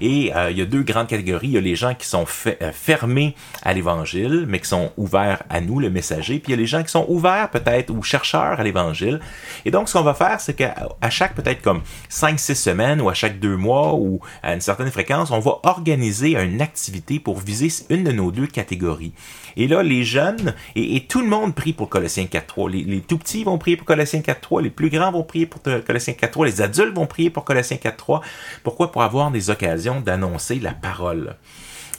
Et 0.00 0.34
euh, 0.34 0.50
il 0.50 0.58
y 0.58 0.62
a 0.62 0.64
deux 0.64 0.82
grandes 0.82 1.08
catégories. 1.08 1.48
Il 1.48 1.54
y 1.54 1.58
a 1.58 1.60
les 1.60 1.76
gens 1.76 1.94
qui 1.94 2.06
sont 2.06 2.24
euh, 2.46 2.72
fermés 2.72 3.34
à 3.62 3.72
l'évangile, 3.72 4.44
mais 4.48 4.60
qui 4.60 4.68
sont 4.68 4.92
ouverts 4.96 5.42
à 5.50 5.60
nous, 5.60 5.80
le 5.80 5.90
messager. 5.90 6.38
Puis 6.38 6.52
il 6.52 6.56
y 6.56 6.58
a 6.58 6.60
les 6.60 6.66
gens 6.66 6.82
qui 6.82 6.90
sont 6.90 7.06
ouverts 7.08 7.50
peut-être 7.50 7.90
ou 7.90 8.02
chercheurs 8.02 8.60
à 8.60 8.62
l'évangile. 8.62 9.20
Et 9.64 9.70
donc, 9.70 9.88
ce 9.88 9.94
qu'on 9.94 10.04
va 10.04 10.14
faire, 10.14 10.40
c'est 10.40 10.54
qu'à 10.54 10.74
chaque 11.10 11.34
peut-être 11.34 11.62
comme 11.62 11.82
5-6 12.10 12.54
semaines 12.54 13.00
ou 13.00 13.08
à 13.08 13.14
chaque 13.14 13.38
deux 13.38 13.56
mois 13.56 13.94
ou 13.94 14.20
à 14.42 14.54
une 14.54 14.60
certaine 14.60 14.90
fréquence, 14.90 15.30
on 15.30 15.40
va 15.40 15.58
organiser 15.62 16.32
une 16.32 16.60
activité 16.60 17.18
pour 17.18 17.38
viser 17.38 17.68
une 17.90 18.04
de 18.04 18.12
nos 18.12 18.30
deux 18.30 18.46
catégories. 18.46 19.12
Et 19.56 19.68
là, 19.68 19.82
les 19.82 20.04
jeunes, 20.04 20.54
et, 20.76 21.04
tout 21.08 21.20
le 21.20 21.28
monde 21.28 21.54
prie 21.54 21.72
pour 21.72 21.88
Colossiens 21.88 22.24
4.3. 22.24 22.70
Les, 22.70 22.84
les 22.84 23.00
tout 23.00 23.18
petits 23.18 23.44
vont 23.44 23.58
prier 23.58 23.76
pour 23.76 23.86
Colossiens 23.86 24.20
4.3, 24.20 24.62
les 24.62 24.70
plus 24.70 24.88
grands 24.88 25.12
vont 25.12 25.22
prier 25.22 25.46
pour 25.46 25.60
Colossiens 25.62 26.14
4.3, 26.14 26.46
les 26.46 26.62
adultes 26.62 26.94
vont 26.94 27.06
prier 27.06 27.30
pour 27.30 27.44
Colossiens 27.44 27.76
4.3. 27.76 28.20
Pourquoi? 28.62 28.92
Pour 28.92 29.02
avoir 29.02 29.30
des 29.30 29.50
occasions 29.50 29.71
d'annoncer 30.00 30.56
la 30.56 30.72
parole. 30.72 31.36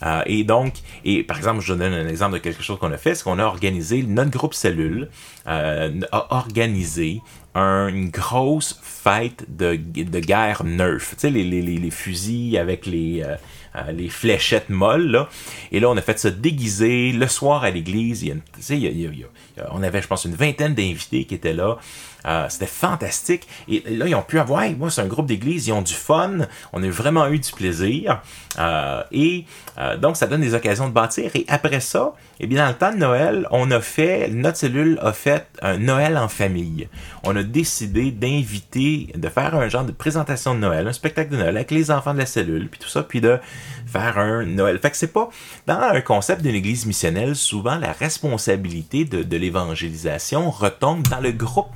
Euh, 0.04 0.22
et 0.26 0.44
donc, 0.44 0.74
et 1.06 1.24
par 1.24 1.38
exemple, 1.38 1.62
je 1.62 1.74
donne 1.74 1.94
un 1.94 2.08
exemple 2.08 2.34
de 2.34 2.40
quelque 2.40 2.64
chose 2.64 2.78
qu'on 2.80 2.92
a 2.92 2.98
fait, 2.98 3.16
c'est 3.16 3.24
qu'on 3.24 3.40
a 3.40 3.46
organisé, 3.46 4.04
notre 4.04 4.32
groupe 4.32 4.54
cellule 4.54 5.10
euh, 5.48 5.92
a 6.12 6.34
organisé 6.36 7.22
une 7.56 8.10
grosse 8.10 8.80
fête 8.82 9.46
de, 9.48 9.76
de 9.76 10.20
guerre 10.20 10.64
Nerf. 10.64 11.12
Tu 11.12 11.16
sais, 11.18 11.30
les, 11.30 11.44
les, 11.44 11.62
les, 11.62 11.92
fusils 11.92 12.58
avec 12.58 12.88
les, 12.88 13.24
euh, 13.24 13.92
les 13.92 14.10
fléchettes 14.10 14.70
molles. 14.70 15.12
Là. 15.12 15.30
Et 15.72 15.80
là, 15.80 15.90
on 15.90 15.98
a 15.98 16.02
fait 16.02 16.18
ça 16.18 16.32
déguisé 16.32 17.12
le 17.12 17.28
soir 17.28 17.64
à 17.64 17.70
l'église. 17.70 18.24
Il 18.24 18.30
y 18.30 18.32
a, 18.32 18.90
il 18.90 19.20
y 19.20 19.24
a, 19.24 19.68
on 19.72 19.84
avait, 19.84 20.02
je 20.02 20.08
pense, 20.08 20.26
une 20.26 20.36
vingtaine 20.36 20.74
d'invités 20.74 21.26
qui 21.26 21.36
étaient 21.36 21.54
là. 21.54 21.78
Euh, 22.26 22.48
c'était 22.50 22.66
fantastique. 22.66 23.48
Et 23.68 23.84
là, 23.90 24.08
ils 24.08 24.16
ont 24.16 24.22
pu 24.22 24.40
avoir, 24.40 24.64
moi, 24.78 24.90
c'est 24.90 25.02
un 25.02 25.08
groupe 25.08 25.26
d'église, 25.26 25.68
ils 25.68 25.72
ont 25.72 25.82
du 25.82 25.94
fun. 25.94 26.40
On 26.72 26.84
a 26.84 26.90
vraiment 26.90 27.28
eu 27.28 27.40
du 27.40 27.52
plaisir. 27.52 28.22
Euh, 28.60 29.04
et 29.12 29.46
euh, 29.78 29.98
donc, 29.98 30.18
ça 30.18 30.28
donne 30.28 30.42
des 30.42 30.54
occasions 30.54 30.88
de 30.88 30.94
bâtir. 30.94 31.32
Et 31.36 31.46
après 31.48 31.80
ça, 31.80 32.14
eh 32.40 32.48
bien, 32.48 32.64
dans 32.64 32.70
le 32.70 32.76
temps 32.76 32.92
de 32.92 32.98
Noël, 32.98 33.48
on 33.52 33.70
a 33.72 33.82
fait, 33.82 34.30
notre 34.30 34.58
cellule 34.58 35.00
a 35.02 35.14
fait 35.14 35.48
un 35.62 35.78
Noël 35.78 36.18
en 36.18 36.28
famille. 36.28 36.88
On 37.24 37.36
a 37.36 37.44
décidé 37.44 38.12
d'inviter, 38.12 39.10
de 39.16 39.30
faire 39.30 39.56
un 39.56 39.70
genre 39.70 39.86
de 39.86 39.92
présentation 39.92 40.56
de 40.56 40.60
Noël, 40.60 40.88
un 40.88 40.94
spectacle 40.94 41.32
de 41.32 41.38
Noël 41.38 41.56
avec 41.56 41.72
les 41.72 41.92
enfants 41.92 42.14
de 42.14 42.20
la 42.20 42.26
cellule, 42.26 42.70
puis 42.70 42.80
tout 42.80 42.90
ça, 42.90 43.04
puis 43.04 43.22
de 43.22 43.40
faire 43.86 44.18
un 44.18 44.46
Noël. 44.46 44.80
Fait 44.80 44.92
que 44.92 44.98
c'est 44.98 45.14
pas 45.14 45.30
dans 45.68 45.80
un 45.80 46.02
concept 46.02 46.42
d'une 46.42 46.56
église 46.56 46.86
missionnelle, 46.86 47.36
souvent 47.36 47.76
la 47.76 47.92
responsabilité 47.92 49.06
de, 49.06 49.24
de 49.24 49.38
l'évangélisation 49.38 50.50
retombe 50.50 51.08
dans 51.08 51.20
le 51.20 51.32
groupe 51.32 51.74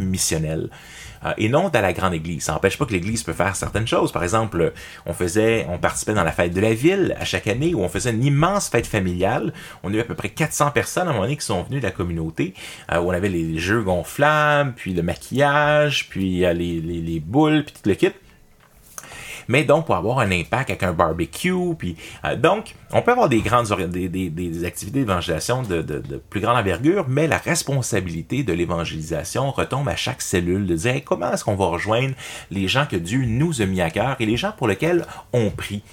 Euh, 1.26 1.34
et 1.38 1.50
non 1.50 1.70
dans 1.70 1.82
la 1.82 1.94
grande 1.94 2.14
église. 2.14 2.44
Ça 2.44 2.54
n'empêche 2.54 2.78
pas 2.78 2.86
que 2.86 2.94
l'église 2.94 3.24
peut 3.24 3.34
faire 3.34 3.56
certaines 3.56 3.88
choses. 3.88 4.12
Par 4.12 4.24
exemple, 4.24 4.74
on 5.06 5.14
faisait, 5.14 5.66
on 5.70 5.78
participait 5.78 6.14
dans 6.14 6.24
la 6.24 6.32
fête 6.32 6.54
de 6.54 6.62
la 6.62 6.74
ville 6.74 7.16
à 7.20 7.26
chaque 7.26 7.48
année 7.48 7.74
où 7.74 7.82
on 7.82 7.90
faisait 7.90 8.12
une 8.12 8.24
immense 8.24 8.70
fête 8.70 8.88
familiale. 8.88 9.54
On 9.84 9.94
a 9.94 9.98
eu 9.98 10.00
à 10.00 10.04
peu 10.04 10.16
près 10.16 10.30
400 10.30 10.72
personnes 10.72 11.08
à 11.08 11.10
un 11.10 11.14
moment 11.14 11.24
donné 11.26 11.38
qui 11.38 11.46
sont 11.46 11.64
venues 11.64 11.80
de 11.80 11.86
la 11.86 11.92
communauté, 11.92 12.54
euh, 12.92 13.00
où 13.00 13.10
on 13.10 13.12
avait 13.12 13.30
les 13.30 13.58
jeux 13.58 13.82
gonflables, 13.82 14.74
puis 14.76 14.94
le 14.94 15.04
maquillage, 15.04 16.10
puis 16.10 16.46
euh, 16.46 16.54
les 16.54 17.20
boules, 17.20 17.64
puis 17.64 17.74
tout 17.74 17.90
le 17.90 17.96
kit 17.96 18.12
mais 19.48 19.64
donc 19.64 19.86
pour 19.86 19.96
avoir 19.96 20.20
un 20.20 20.32
impact 20.32 20.70
avec 20.70 20.84
un 20.84 20.94
barbecue. 20.94 21.76
Puis, 21.78 21.96
euh, 22.26 22.36
donc, 22.36 22.76
on 22.92 23.02
peut 23.02 23.12
avoir 23.12 23.30
des 23.30 23.42
grandes 23.42 23.68
des, 23.90 24.10
des, 24.10 24.30
des 24.30 24.66
activités 24.66 25.00
d'évangélisation 25.00 25.64
de, 25.64 25.82
de, 25.82 26.00
de, 26.00 26.18
plus 26.18 26.40
grande 26.40 26.58
envergure, 26.58 27.06
mais 27.08 27.28
la 27.28 27.38
responsabilité 27.38 28.44
de 28.44 28.54
l'évangélisation 28.54 29.52
retombe 29.52 29.88
à 29.90 29.96
chaque 29.96 30.22
cellule 30.22 30.66
de 30.66 30.76
dire 30.76 31.02
comment 31.04 31.32
est-ce 31.32 31.44
qu'on 31.44 31.56
va 31.56 31.66
rejoindre 31.66 32.14
les 32.52 32.68
gens 32.68 32.86
que 32.86 32.96
Dieu 32.96 33.26
nous 33.26 33.62
a 33.62 33.66
mis 33.66 33.82
à 33.82 33.90
cœur 33.90 34.16
et 34.20 34.26
les 34.26 34.38
gens 34.38 34.52
pour 34.56 34.68
lesquels 34.68 35.06
on 35.34 35.50
prie? 35.50 35.84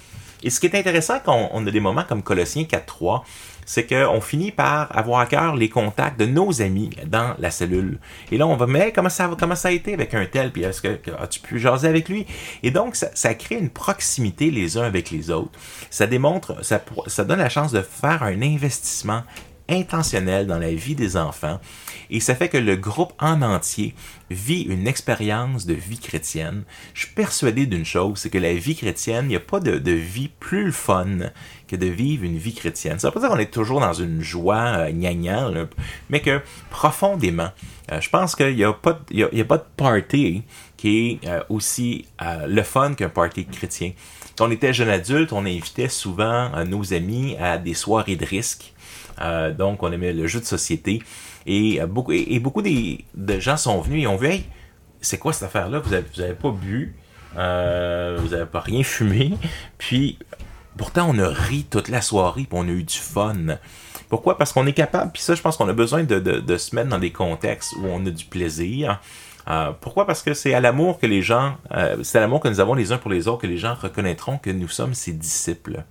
Et 0.43 0.49
ce 0.49 0.59
qui 0.59 0.67
est 0.67 0.75
intéressant 0.75 1.19
quand 1.23 1.49
on 1.53 1.65
a 1.65 1.71
des 1.71 1.79
moments 1.79 2.03
comme 2.03 2.21
Colossiens 2.21 2.63
4.3, 2.63 3.23
c'est 3.65 3.85
qu'on 3.85 4.21
finit 4.21 4.51
par 4.51 4.95
avoir 4.95 5.19
à 5.19 5.25
cœur 5.25 5.55
les 5.55 5.69
contacts 5.69 6.19
de 6.19 6.25
nos 6.25 6.61
amis 6.61 6.91
dans 7.07 7.35
la 7.39 7.51
cellule. 7.51 7.99
Et 8.31 8.37
là, 8.37 8.47
on 8.47 8.55
va, 8.55 8.67
mais 8.67 8.91
comment 8.93 9.09
ça, 9.09 9.29
comment 9.37 9.55
ça 9.55 9.69
a 9.69 9.71
été 9.71 9.93
avec 9.93 10.13
un 10.13 10.25
tel, 10.25 10.51
puis 10.51 10.63
est-ce 10.63 10.81
que, 10.81 10.99
as-tu 11.19 11.39
pu 11.39 11.59
jaser 11.59 11.87
avec 11.87 12.07
lui? 12.07 12.25
Et 12.63 12.71
donc, 12.71 12.95
ça, 12.95 13.33
crée 13.33 13.55
une 13.55 13.69
proximité 13.69 14.51
les 14.51 14.77
uns 14.77 14.83
avec 14.83 15.09
les 15.11 15.31
autres. 15.31 15.59
Ça 15.89 16.07
démontre, 16.07 16.63
ça 16.63 17.23
donne 17.23 17.39
la 17.39 17.49
chance 17.49 17.71
de 17.71 17.81
faire 17.81 18.23
un 18.23 18.41
investissement 18.41 19.23
intentionnel 19.69 20.47
dans 20.47 20.59
la 20.59 20.73
vie 20.73 20.95
des 20.95 21.17
enfants 21.17 21.59
et 22.09 22.19
ça 22.19 22.35
fait 22.35 22.49
que 22.49 22.57
le 22.57 22.75
groupe 22.75 23.13
en 23.19 23.41
entier 23.41 23.95
vit 24.29 24.61
une 24.63 24.87
expérience 24.87 25.65
de 25.65 25.73
vie 25.73 25.99
chrétienne. 25.99 26.63
Je 26.93 27.05
suis 27.05 27.13
persuadé 27.13 27.65
d'une 27.65 27.85
chose, 27.85 28.19
c'est 28.19 28.29
que 28.29 28.37
la 28.37 28.53
vie 28.53 28.75
chrétienne, 28.75 29.25
il 29.25 29.29
n'y 29.29 29.35
a 29.35 29.39
pas 29.39 29.59
de, 29.59 29.77
de, 29.77 29.91
vie 29.91 30.29
plus 30.39 30.71
fun 30.71 31.31
que 31.67 31.75
de 31.75 31.87
vivre 31.87 32.23
une 32.23 32.37
vie 32.37 32.53
chrétienne. 32.53 32.99
Ça 32.99 33.09
veut 33.09 33.13
pas 33.13 33.19
dire 33.21 33.29
qu'on 33.29 33.37
est 33.37 33.51
toujours 33.51 33.79
dans 33.79 33.93
une 33.93 34.21
joie 34.21 34.87
euh, 34.89 35.65
mais 36.09 36.21
que 36.21 36.41
profondément, 36.69 37.49
euh, 37.91 38.01
je 38.01 38.09
pense 38.09 38.35
qu'il 38.35 38.55
n'y 38.55 38.63
a, 38.63 38.73
pas, 38.73 38.99
il 39.11 39.19
y 39.19 39.41
a, 39.41 39.45
pas 39.45 39.57
de 39.57 39.65
party 39.77 40.43
qui 40.77 41.19
est 41.23 41.27
euh, 41.27 41.41
aussi 41.49 42.05
euh, 42.21 42.47
le 42.47 42.63
fun 42.63 42.93
qu'un 42.93 43.09
party 43.09 43.45
chrétien. 43.45 43.91
Quand 44.37 44.47
on 44.47 44.51
était 44.51 44.73
jeune 44.73 44.89
adulte, 44.89 45.31
on 45.33 45.45
invitait 45.45 45.87
souvent 45.87 46.51
nos 46.65 46.93
amis 46.93 47.37
à 47.39 47.57
des 47.57 47.73
soirées 47.73 48.17
de 48.17 48.25
risque. 48.25 48.73
Donc, 49.57 49.83
on 49.83 49.91
aimait 49.91 50.13
le 50.13 50.27
jeu 50.27 50.39
de 50.39 50.45
société. 50.45 51.01
Et 51.45 51.79
beaucoup, 51.85 52.11
et, 52.11 52.39
beaucoup 52.39 52.61
des, 52.61 53.05
de 53.13 53.39
gens 53.39 53.57
sont 53.57 53.79
venus 53.79 54.03
et 54.03 54.07
ont 54.07 54.17
vu, 54.17 54.27
hey, 54.27 54.45
c'est 55.01 55.17
quoi 55.17 55.33
cette 55.33 55.43
affaire-là? 55.43 55.79
Vous 55.79 55.93
avez, 55.93 56.05
vous 56.13 56.21
avez 56.21 56.33
pas 56.33 56.51
bu, 56.51 56.95
euh, 57.37 58.17
vous 58.19 58.33
avez 58.33 58.45
pas 58.45 58.61
rien 58.61 58.83
fumé, 58.83 59.33
puis 59.77 60.17
pourtant 60.77 61.07
on 61.09 61.19
a 61.19 61.27
ri 61.27 61.65
toute 61.69 61.89
la 61.89 62.01
soirée, 62.01 62.45
puis 62.49 62.59
on 62.59 62.67
a 62.67 62.71
eu 62.71 62.83
du 62.83 62.97
fun. 62.97 63.57
Pourquoi? 64.09 64.37
Parce 64.37 64.53
qu'on 64.53 64.67
est 64.67 64.73
capable, 64.73 65.11
puis 65.11 65.21
ça, 65.21 65.35
je 65.35 65.41
pense 65.41 65.57
qu'on 65.57 65.67
a 65.67 65.73
besoin 65.73 66.03
de, 66.03 66.57
se 66.57 66.75
mettre 66.75 66.89
dans 66.89 66.99
des 66.99 67.11
contextes 67.11 67.73
où 67.77 67.85
on 67.85 68.05
a 68.05 68.09
du 68.09 68.25
plaisir. 68.25 69.01
Euh, 69.47 69.71
pourquoi? 69.79 70.07
Parce 70.07 70.23
que 70.23 70.33
c'est 70.33 70.53
à 70.53 70.59
l'amour 70.59 70.99
que 70.99 71.05
les 71.05 71.21
gens, 71.21 71.57
euh, 71.71 71.97
c'est 72.03 72.17
à 72.17 72.21
l'amour 72.21 72.39
que 72.39 72.47
nous 72.47 72.59
avons 72.59 72.73
les 72.73 72.91
uns 72.91 72.97
pour 72.97 73.11
les 73.11 73.27
autres 73.27 73.41
que 73.41 73.47
les 73.47 73.57
gens 73.57 73.75
reconnaîtront 73.75 74.37
que 74.37 74.49
nous 74.49 74.67
sommes 74.67 74.93
ses 74.93 75.13
disciples. 75.13 75.83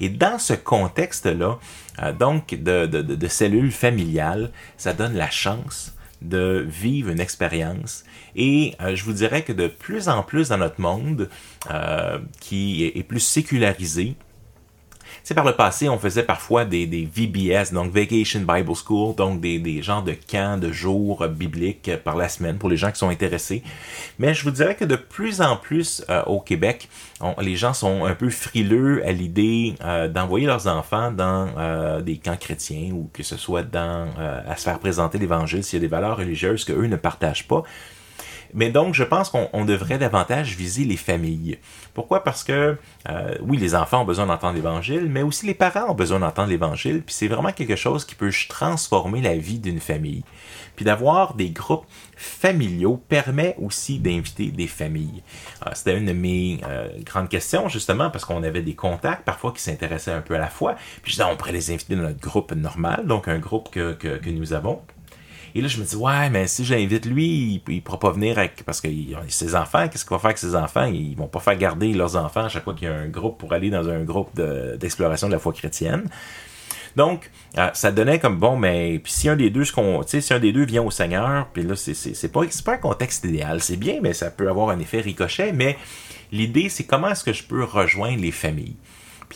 Et 0.00 0.08
dans 0.08 0.38
ce 0.38 0.54
contexte-là, 0.54 1.58
euh, 2.02 2.12
donc 2.12 2.54
de, 2.54 3.28
cellules 3.28 3.72
familiales, 3.72 4.50
ça 4.76 4.92
donne 4.92 5.14
la 5.14 5.30
chance 5.30 5.94
de 6.22 6.64
vivre 6.68 7.10
une 7.10 7.20
expérience. 7.20 8.04
Et 8.34 8.74
euh, 8.80 8.94
je 8.96 9.04
vous 9.04 9.12
dirais 9.12 9.42
que 9.42 9.52
de 9.52 9.68
plus 9.68 10.08
en 10.08 10.22
plus 10.22 10.48
dans 10.48 10.58
notre 10.58 10.80
monde, 10.80 11.28
euh, 11.70 12.18
qui 12.40 12.84
est 12.84 13.02
plus 13.02 13.20
sécularisé, 13.20 14.16
sais, 15.28 15.34
par 15.34 15.44
le 15.44 15.52
passé, 15.52 15.88
on 15.88 15.98
faisait 15.98 16.22
parfois 16.22 16.64
des, 16.64 16.86
VBS, 16.86 17.72
donc 17.72 17.92
Vacation 17.92 18.40
Bible 18.40 18.72
School, 18.74 19.14
donc 19.14 19.40
des, 19.40 19.58
des 19.58 19.82
genres 19.82 20.02
de 20.02 20.12
camps 20.12 20.56
de 20.56 20.70
jours 20.70 21.26
bibliques 21.28 21.90
par 22.04 22.16
la 22.16 22.28
semaine 22.28 22.58
pour 22.58 22.68
les 22.68 22.76
gens 22.76 22.90
qui 22.90 22.98
sont 22.98 23.08
intéressés. 23.08 23.62
Mais 24.18 24.34
je 24.34 24.44
vous 24.44 24.50
dirais 24.50 24.74
que 24.74 24.84
de 24.84 24.96
plus 24.96 25.40
en 25.40 25.56
plus 25.56 26.04
euh, 26.10 26.22
au 26.24 26.40
Québec, 26.40 26.88
les 27.40 27.56
gens 27.56 27.72
sont 27.72 28.04
un 28.04 28.14
peu 28.14 28.30
frileux 28.30 29.06
à 29.06 29.12
l'idée 29.12 29.74
euh, 29.82 30.08
d'envoyer 30.08 30.46
leurs 30.46 30.66
enfants 30.66 31.10
dans 31.10 31.48
euh, 31.58 32.00
des 32.00 32.18
camps 32.18 32.36
chrétiens 32.36 32.90
ou 32.92 33.10
que 33.12 33.22
ce 33.22 33.36
soit 33.36 33.62
dans 33.62 34.08
euh, 34.18 34.40
à 34.46 34.56
se 34.56 34.64
faire 34.64 34.78
présenter 34.78 35.18
l'Évangile 35.18 35.64
s'il 35.64 35.78
y 35.78 35.80
a 35.80 35.86
des 35.86 35.90
valeurs 35.90 36.18
religieuses 36.18 36.64
que 36.64 36.72
eux 36.72 36.86
ne 36.86 36.96
partagent 36.96 37.48
pas. 37.48 37.62
Mais 38.54 38.70
donc, 38.70 38.94
je 38.94 39.04
pense 39.04 39.30
qu'on 39.30 39.64
devrait 39.64 39.98
davantage 39.98 40.56
viser 40.56 40.84
les 40.84 40.96
familles. 40.96 41.58
Pourquoi? 41.94 42.24
Parce 42.24 42.44
que, 42.44 42.76
euh, 43.08 43.34
oui, 43.40 43.56
les 43.56 43.74
enfants 43.74 44.02
ont 44.02 44.04
besoin 44.04 44.26
d'entendre 44.26 44.54
l'Évangile, 44.54 45.08
mais 45.08 45.22
aussi 45.22 45.46
les 45.46 45.54
parents 45.54 45.90
ont 45.90 45.94
besoin 45.94 46.20
d'entendre 46.20 46.48
l'Évangile, 46.48 47.02
puis 47.02 47.14
c'est 47.14 47.28
vraiment 47.28 47.52
quelque 47.52 47.76
chose 47.76 48.04
qui 48.04 48.14
peut 48.14 48.30
transformer 48.48 49.20
la 49.20 49.36
vie 49.36 49.58
d'une 49.58 49.80
famille. 49.80 50.22
Puis 50.74 50.84
d'avoir 50.84 51.34
des 51.34 51.50
groupes 51.50 51.86
familiaux 52.16 53.00
permet 53.08 53.56
aussi 53.58 53.98
d'inviter 53.98 54.50
des 54.50 54.66
familles. 54.66 55.22
Euh, 55.66 55.70
C'était 55.74 55.96
une 55.96 56.06
de 56.06 56.12
mes 56.12 56.60
euh, 56.68 56.88
grandes 57.02 57.28
questions, 57.28 57.68
justement, 57.68 58.10
parce 58.10 58.24
qu'on 58.24 58.42
avait 58.42 58.62
des 58.62 58.74
contacts 58.74 59.24
parfois 59.24 59.52
qui 59.52 59.62
s'intéressaient 59.62 60.12
un 60.12 60.20
peu 60.20 60.34
à 60.34 60.38
la 60.38 60.48
fois. 60.48 60.74
Puis 61.02 61.12
je 61.12 61.16
disais, 61.16 61.24
on 61.24 61.36
pourrait 61.36 61.52
les 61.52 61.70
inviter 61.70 61.96
dans 61.96 62.02
notre 62.02 62.20
groupe 62.20 62.52
normal, 62.52 63.06
donc 63.06 63.28
un 63.28 63.38
groupe 63.38 63.70
que, 63.70 63.94
que, 63.94 64.18
que 64.18 64.30
nous 64.30 64.52
avons. 64.52 64.82
Et 65.56 65.62
là, 65.62 65.68
je 65.68 65.80
me 65.80 65.86
dis, 65.86 65.96
ouais, 65.96 66.28
mais 66.28 66.46
si 66.48 66.66
j'invite 66.66 67.06
lui, 67.06 67.62
il, 67.66 67.74
ne 67.76 67.80
pourra 67.80 67.98
pas 67.98 68.10
venir 68.10 68.38
avec, 68.38 68.62
parce 68.66 68.82
que 68.82 68.88
ses 69.28 69.54
enfants, 69.54 69.88
qu'est-ce 69.88 70.04
qu'il 70.04 70.10
va 70.10 70.18
faire 70.18 70.26
avec 70.26 70.36
ses 70.36 70.54
enfants? 70.54 70.84
Ils 70.84 71.16
vont 71.16 71.28
pas 71.28 71.40
faire 71.40 71.56
garder 71.56 71.94
leurs 71.94 72.14
enfants 72.16 72.44
à 72.44 72.50
chaque 72.50 72.64
fois 72.64 72.74
qu'il 72.74 72.88
y 72.88 72.90
a 72.90 72.94
un 72.94 73.08
groupe 73.08 73.38
pour 73.38 73.54
aller 73.54 73.70
dans 73.70 73.88
un 73.88 74.04
groupe 74.04 74.38
d'exploration 74.78 75.28
de, 75.28 75.32
la 75.32 75.38
foi 75.38 75.54
chrétienne. 75.54 76.10
Donc, 76.94 77.30
euh, 77.56 77.70
ça 77.72 77.90
donnait 77.90 78.18
comme 78.18 78.38
bon, 78.38 78.58
mais 78.58 78.98
puis 78.98 79.10
si 79.10 79.30
un 79.30 79.36
des 79.36 79.48
deux, 79.48 79.64
si 79.64 80.34
un 80.34 80.38
des 80.38 80.52
deux 80.52 80.66
vient 80.66 80.82
au 80.82 80.90
Seigneur, 80.90 81.46
puis 81.54 81.62
là, 81.62 81.74
c'est 81.74 82.32
pas, 82.32 82.42
pas 82.62 82.72
un 82.74 82.76
contexte 82.76 83.24
idéal. 83.24 83.62
C'est 83.62 83.78
bien, 83.78 84.00
mais 84.02 84.12
ça 84.12 84.30
peut 84.30 84.50
avoir 84.50 84.68
un 84.68 84.78
effet 84.78 85.00
ricochet. 85.00 85.52
Mais 85.54 85.78
l'idée, 86.32 86.68
c'est 86.68 86.84
comment 86.84 87.08
est-ce 87.08 87.24
que 87.24 87.32
je 87.32 87.44
peux 87.44 87.64
rejoindre 87.64 88.20
les 88.20 88.30
familles? 88.30 88.76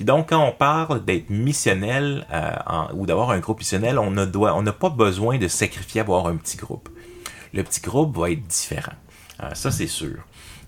Donc, 0.04 0.30
quand 0.30 0.42
on 0.42 0.52
parle 0.52 1.04
d'être 1.04 1.30
missionnel 1.30 2.26
euh, 2.32 2.52
ou 2.94 3.06
d'avoir 3.06 3.30
un 3.30 3.38
groupe 3.38 3.58
missionnel, 3.58 3.98
on 3.98 4.10
n'a 4.10 4.72
pas 4.72 4.90
besoin 4.90 5.38
de 5.38 5.48
sacrifier 5.48 6.00
avoir 6.00 6.26
un 6.26 6.36
petit 6.36 6.56
groupe. 6.56 6.88
Le 7.52 7.62
petit 7.62 7.80
groupe 7.80 8.16
va 8.16 8.30
être 8.30 8.46
différent. 8.46 8.92
Euh, 9.42 9.50
ça, 9.54 9.70
c'est 9.70 9.86
sûr. 9.86 10.16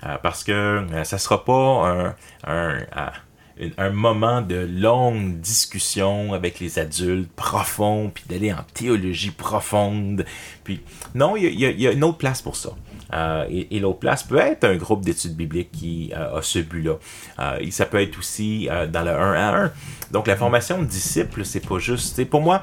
Euh, 0.05 0.17
parce 0.23 0.43
que 0.45 0.85
ça 1.05 1.19
sera 1.19 1.45
pas 1.45 2.15
un, 2.45 3.91
moment 3.91 4.43
de 4.43 4.57
longue 4.57 5.39
discussion 5.41 6.33
avec 6.33 6.59
les 6.59 6.79
adultes 6.79 7.31
profond, 7.33 8.11
puis 8.13 8.25
d'aller 8.29 8.53
en 8.53 8.65
théologie 8.75 9.31
profonde. 9.31 10.25
Puis 10.65 10.83
non, 11.15 11.37
il 11.37 11.59
y 11.59 11.87
a 11.87 11.93
une 11.93 12.05
autre 12.05 12.19
place 12.19 12.43
pour 12.43 12.57
ça. 12.57 12.71
Euh, 13.13 13.45
et, 13.51 13.77
et 13.77 13.81
l'autre 13.81 13.99
place 13.99 14.23
peut 14.23 14.39
être 14.39 14.65
un 14.65 14.77
groupe 14.77 15.05
d'études 15.05 15.37
bibliques 15.37 15.73
qui 15.73 16.13
euh, 16.17 16.39
a 16.39 16.43
ce 16.43 16.61
but-là. 16.61 16.95
Euh, 17.39 17.71
ça 17.71 17.87
peut 17.87 18.01
être 18.01 18.19
aussi 18.19 18.69
dans 18.91 19.05
le 19.05 19.11
1 19.11 19.33
à 19.33 19.65
1. 19.65 19.73
Donc 20.11 20.27
la 20.27 20.37
formation 20.37 20.81
de 20.81 20.87
disciples, 20.87 21.45
c'est 21.45 21.67
pas 21.67 21.79
juste. 21.79 22.25
Pour 22.27 22.41
moi, 22.41 22.63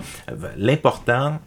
l'important 0.58 1.40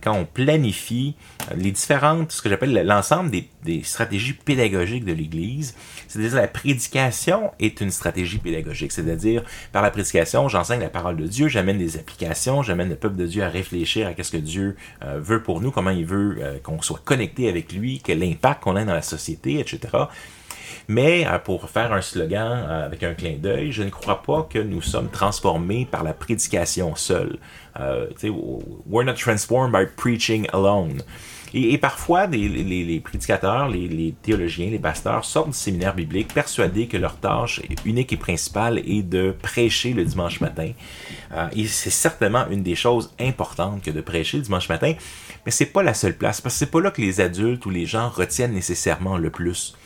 quand 0.00 0.14
on 0.16 0.24
planifie 0.24 1.14
les 1.54 1.70
différentes, 1.70 2.32
ce 2.32 2.42
que 2.42 2.48
j'appelle 2.48 2.72
l'ensemble 2.86 3.30
des, 3.30 3.82
stratégies 3.82 4.34
pédagogiques 4.34 5.04
de 5.04 5.12
l'Église, 5.12 5.74
c'est-à-dire 6.08 6.34
la 6.36 6.48
prédication 6.48 7.52
est 7.58 7.80
une 7.80 7.90
stratégie 7.90 8.38
pédagogique, 8.38 8.92
c'est-à-dire 8.92 9.42
par 9.72 9.82
la 9.82 9.90
prédication, 9.90 10.48
j'enseigne 10.48 10.80
la 10.80 10.88
parole 10.88 11.16
de 11.16 11.26
Dieu, 11.26 11.48
j'amène 11.48 11.78
des 11.78 11.96
applications, 11.96 12.62
j'amène 12.62 12.90
le 12.90 12.96
peuple 12.96 13.16
de 13.16 13.26
Dieu 13.26 13.42
à 13.42 13.48
réfléchir 13.48 14.06
à 14.06 14.22
ce 14.22 14.30
que 14.30 14.36
Dieu 14.36 14.76
euh, 15.02 15.18
veut 15.20 15.42
pour 15.42 15.60
nous, 15.60 15.70
comment 15.70 15.90
il 15.90 16.04
veut 16.04 16.36
euh, 16.40 16.58
qu'on 16.62 16.80
soit 16.82 17.00
connecté 17.04 17.48
avec 17.48 17.72
lui, 17.72 18.00
quel 18.04 18.22
impact 18.22 18.62
qu'on 18.62 18.76
a 18.76 18.84
dans 18.84 18.94
la 18.94 19.02
société, 19.02 19.60
etc. 19.60 19.80
Mais 20.88 21.26
euh, 21.26 21.38
pour 21.38 21.68
faire 21.70 21.92
un 21.92 22.00
slogan 22.00 22.66
euh, 22.68 22.86
avec 22.86 23.02
un 23.02 23.14
clin 23.14 23.36
d'œil, 23.38 23.72
je 23.72 23.82
ne 23.82 23.90
crois 23.90 24.22
pas 24.22 24.46
que 24.48 24.58
nous 24.58 24.82
sommes 24.82 25.10
transformés 25.10 25.86
par 25.90 26.04
la 26.04 26.12
prédication 26.12 26.94
seule. 26.96 27.38
Euh, 27.80 28.06
we're 28.86 29.04
not 29.04 29.14
transformed 29.14 29.72
by 29.72 29.86
preaching 29.96 30.46
alone. 30.52 31.02
Et, 31.56 31.78
parfois, 31.78 32.26
les, 32.26 33.00
prédicateurs, 33.00 33.68
les, 33.68 33.86
les, 33.86 34.12
théologiens, 34.22 34.70
les 34.70 34.78
pasteurs 34.80 35.24
sortent 35.24 35.50
du 35.50 35.56
séminaire 35.56 35.94
biblique 35.94 36.34
persuadés 36.34 36.88
que 36.88 36.96
leur 36.96 37.16
tâche 37.16 37.62
unique 37.84 38.12
et 38.12 38.16
principale 38.16 38.80
est 38.80 39.04
de 39.04 39.32
prêcher 39.40 39.92
le 39.92 40.04
dimanche 40.04 40.40
matin. 40.40 40.72
Euh, 41.32 41.46
et 41.54 41.68
c'est 41.68 41.90
certainement 41.90 42.44
une 42.50 42.64
des 42.64 42.74
choses 42.74 43.14
importantes 43.20 43.82
que 43.82 43.92
de 43.92 44.00
prêcher 44.00 44.38
le 44.38 44.42
dimanche 44.42 44.68
matin, 44.68 44.94
mais 45.46 45.52
c'est 45.52 45.66
pas 45.66 45.84
la 45.84 45.94
seule 45.94 46.16
place, 46.16 46.40
parce 46.40 46.56
que 46.56 46.58
c'est 46.58 46.70
pas 46.72 46.80
là 46.80 46.90
que 46.90 47.00
les 47.00 47.20
adultes 47.20 47.64
ou 47.66 47.70
les 47.70 47.86
gens 47.86 48.08
retiennent 48.08 48.52
nécessairement 48.52 49.16
le 49.16 49.30
plus. 49.30 49.76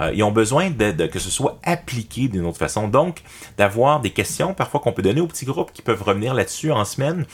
Euh, 0.00 0.12
ils 0.14 0.22
ont 0.22 0.32
besoin 0.32 0.70
de, 0.70 1.06
que 1.06 1.18
ce 1.18 1.30
soit 1.30 1.58
appliqué 1.62 2.28
d'une 2.28 2.46
autre 2.46 2.58
façon. 2.58 2.88
Donc, 2.88 3.22
d'avoir 3.58 4.00
des 4.00 4.10
questions 4.10 4.54
parfois 4.54 4.80
qu'on 4.80 4.92
peut 4.92 5.02
donner 5.02 5.20
aux 5.20 5.26
petits 5.26 5.44
groupes 5.44 5.72
qui 5.72 5.82
peuvent 5.82 6.02
revenir 6.02 6.34
là-dessus 6.34 6.72
en 6.72 6.84
semaine. 6.84 7.26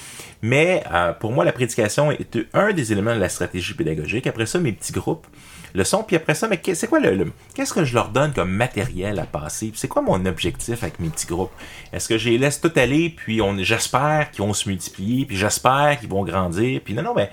Mais 0.42 0.82
euh, 0.92 1.12
pour 1.12 1.32
moi, 1.32 1.44
la 1.44 1.52
prédication 1.52 2.10
est 2.10 2.38
un 2.54 2.72
des 2.72 2.92
éléments 2.92 3.14
de 3.14 3.20
la 3.20 3.28
stratégie 3.28 3.74
pédagogique. 3.74 4.26
Après 4.26 4.46
ça, 4.46 4.58
mes 4.58 4.72
petits 4.72 4.92
groupes 4.92 5.26
le 5.74 5.84
son, 5.84 6.02
puis 6.02 6.16
après 6.16 6.34
ça, 6.34 6.48
mais 6.48 6.60
c'est 6.74 6.88
quoi 6.88 7.00
le, 7.00 7.30
qu'est-ce 7.54 7.72
que 7.72 7.84
je 7.84 7.94
leur 7.94 8.08
donne 8.08 8.32
comme 8.32 8.50
matériel 8.50 9.18
à 9.18 9.24
passer? 9.24 9.72
C'est 9.74 9.88
quoi 9.88 10.02
mon 10.02 10.24
objectif 10.26 10.82
avec 10.82 10.98
mes 10.98 11.08
petits 11.08 11.26
groupes? 11.26 11.52
Est-ce 11.92 12.08
que 12.08 12.18
je 12.18 12.30
les 12.30 12.38
laisse 12.38 12.60
tout 12.60 12.72
aller, 12.76 13.10
puis 13.10 13.40
on 13.42 13.56
j'espère 13.58 14.30
qu'ils 14.30 14.44
vont 14.44 14.54
se 14.54 14.68
multiplier, 14.68 15.26
puis 15.26 15.36
j'espère 15.36 15.98
qu'ils 16.00 16.08
vont 16.08 16.24
grandir, 16.24 16.80
puis 16.84 16.94
non, 16.94 17.02
non, 17.02 17.14
mais 17.14 17.30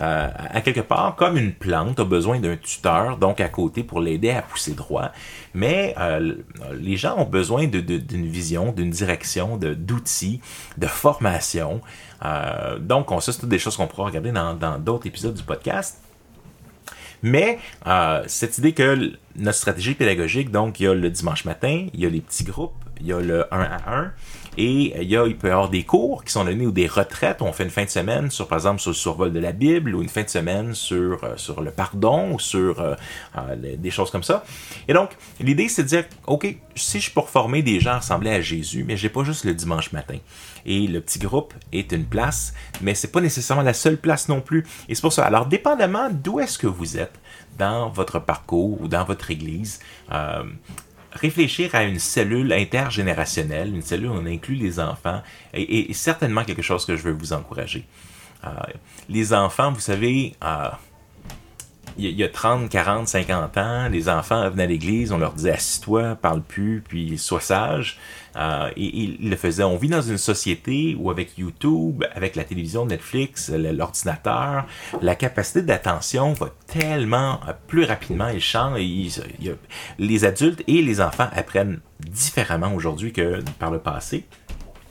euh, 0.00 0.28
à 0.36 0.60
quelque 0.60 0.80
part, 0.80 1.16
comme 1.16 1.36
une 1.36 1.52
plante 1.52 1.98
a 1.98 2.04
besoin 2.04 2.38
d'un 2.38 2.56
tuteur, 2.56 3.16
donc 3.16 3.40
à 3.40 3.48
côté 3.48 3.82
pour 3.82 4.00
l'aider 4.00 4.30
à 4.30 4.42
pousser 4.42 4.74
droit. 4.74 5.10
Mais 5.54 5.94
euh, 5.98 6.34
les 6.74 6.96
gens 6.96 7.18
ont 7.18 7.24
besoin 7.24 7.66
d'une 7.66 8.26
vision, 8.26 8.72
d'une 8.72 8.90
direction, 8.90 9.56
d'outils, 9.56 10.40
de, 10.76 10.86
formation. 10.86 11.80
Euh, 12.24 12.78
donc, 12.78 13.10
on, 13.10 13.20
ça, 13.20 13.32
c'est 13.32 13.48
des 13.48 13.58
choses 13.58 13.76
qu'on 13.76 13.86
pourra 13.86 14.06
regarder 14.06 14.32
dans 14.32 14.78
d'autres 14.78 15.06
épisodes 15.06 15.34
du 15.34 15.42
podcast. 15.42 16.00
Mais 17.22 17.58
cette 18.28 18.58
idée 18.58 18.72
que 18.72 19.12
notre 19.34 19.58
stratégie 19.58 19.94
pédagogique, 19.94 20.52
donc 20.52 20.78
il 20.78 20.84
y 20.84 20.86
a 20.86 20.94
le 20.94 21.10
dimanche 21.10 21.44
matin, 21.44 21.88
il 21.92 22.00
y 22.00 22.06
a 22.06 22.08
les 22.08 22.20
petits 22.20 22.44
groupes, 22.44 22.76
il 23.00 23.06
y 23.06 23.12
a 23.12 23.18
le 23.18 23.52
1 23.52 23.60
à 23.60 23.92
1, 23.92 24.12
et 24.60 25.00
il, 25.02 25.08
y 25.08 25.16
a, 25.16 25.24
il 25.24 25.36
peut 25.36 25.46
y 25.46 25.50
avoir 25.52 25.68
des 25.68 25.84
cours 25.84 26.24
qui 26.24 26.32
sont 26.32 26.44
donnés 26.44 26.66
ou 26.66 26.72
des 26.72 26.88
retraites. 26.88 27.42
On 27.42 27.52
fait 27.52 27.62
une 27.62 27.70
fin 27.70 27.84
de 27.84 27.90
semaine 27.90 28.28
sur, 28.28 28.48
par 28.48 28.58
exemple, 28.58 28.80
sur 28.80 28.90
le 28.90 28.96
survol 28.96 29.32
de 29.32 29.38
la 29.38 29.52
Bible 29.52 29.94
ou 29.94 30.02
une 30.02 30.08
fin 30.08 30.24
de 30.24 30.28
semaine 30.28 30.74
sur, 30.74 31.22
euh, 31.22 31.36
sur 31.36 31.60
le 31.60 31.70
pardon 31.70 32.32
ou 32.32 32.40
sur 32.40 32.80
euh, 32.80 32.96
euh, 33.36 33.76
des 33.76 33.90
choses 33.92 34.10
comme 34.10 34.24
ça. 34.24 34.44
Et 34.88 34.92
donc, 34.94 35.10
l'idée, 35.38 35.68
c'est 35.68 35.84
de 35.84 35.88
dire, 35.88 36.04
OK, 36.26 36.56
si 36.74 36.98
je 36.98 37.12
pour 37.12 37.30
former 37.30 37.62
des 37.62 37.78
gens 37.78 37.98
ressemblés 37.98 38.32
à 38.32 38.40
Jésus, 38.40 38.82
mais 38.84 38.96
j'ai 38.96 39.08
pas 39.08 39.22
juste 39.22 39.44
le 39.44 39.54
dimanche 39.54 39.92
matin. 39.92 40.16
Et 40.66 40.88
le 40.88 41.00
petit 41.00 41.20
groupe 41.20 41.54
est 41.72 41.92
une 41.92 42.04
place, 42.04 42.52
mais 42.80 42.96
c'est 42.96 43.12
pas 43.12 43.20
nécessairement 43.20 43.62
la 43.62 43.74
seule 43.74 43.96
place 43.96 44.28
non 44.28 44.40
plus. 44.40 44.66
Et 44.88 44.96
c'est 44.96 45.02
pour 45.02 45.12
ça. 45.12 45.24
Alors, 45.24 45.46
dépendamment 45.46 46.10
d'où 46.10 46.40
est-ce 46.40 46.58
que 46.58 46.66
vous 46.66 46.98
êtes 46.98 47.14
dans 47.58 47.90
votre 47.90 48.18
parcours 48.18 48.80
ou 48.82 48.88
dans 48.88 49.04
votre 49.04 49.30
église, 49.30 49.80
réfléchir 51.12 51.74
à 51.74 51.84
une 51.84 51.98
cellule 51.98 52.52
intergénérationnelle, 52.52 53.74
une 53.74 53.82
cellule 53.82 54.08
où 54.08 54.14
on 54.14 54.26
inclut 54.26 54.54
les 54.54 54.80
enfants, 54.80 55.22
est, 55.52 55.92
certainement 55.92 56.44
quelque 56.44 56.62
chose 56.62 56.84
que 56.84 56.96
je 56.96 57.02
veux 57.02 57.12
vous 57.12 57.32
encourager. 57.32 57.84
Euh, 58.44 58.50
les 59.08 59.32
enfants, 59.32 59.72
vous 59.72 59.80
savez, 59.80 60.34
euh, 60.44 60.68
il 61.98 62.18
y, 62.18 62.22
a 62.22 62.28
30, 62.28 62.68
40, 62.68 63.08
50 63.08 63.58
ans, 63.58 63.88
les 63.88 64.08
enfants 64.08 64.48
venaient 64.50 64.62
à 64.62 64.66
l'église, 64.66 65.10
on 65.10 65.18
leur 65.18 65.32
disait 65.32 65.52
assis-toi, 65.52 66.14
parle 66.14 66.42
plus, 66.42 66.82
puis 66.86 67.18
sois 67.18 67.40
sage. 67.40 67.98
Euh, 68.36 68.70
et, 68.76 68.96
ils 68.96 69.28
le 69.28 69.36
faisaient. 69.36 69.64
On 69.64 69.76
vit 69.76 69.88
dans 69.88 70.00
une 70.00 70.18
société 70.18 70.96
où 70.98 71.10
avec 71.10 71.36
YouTube, 71.36 72.04
avec 72.14 72.36
la 72.36 72.44
télévision, 72.44 72.86
Netflix, 72.86 73.50
l'ordinateur, 73.50 74.66
la 75.02 75.14
capacité 75.16 75.62
d'attention 75.62 76.34
va 76.34 76.50
tellement 76.68 77.40
euh, 77.48 77.52
plus 77.66 77.84
rapidement. 77.84 78.28
Ils 78.28 78.40
changent. 78.40 78.78
les 79.98 80.24
adultes 80.24 80.62
et 80.68 80.82
les 80.82 81.00
enfants 81.00 81.28
apprennent 81.34 81.80
différemment 81.98 82.72
aujourd'hui 82.74 83.12
que 83.12 83.42
par 83.58 83.72
le 83.72 83.80
passé. 83.80 84.24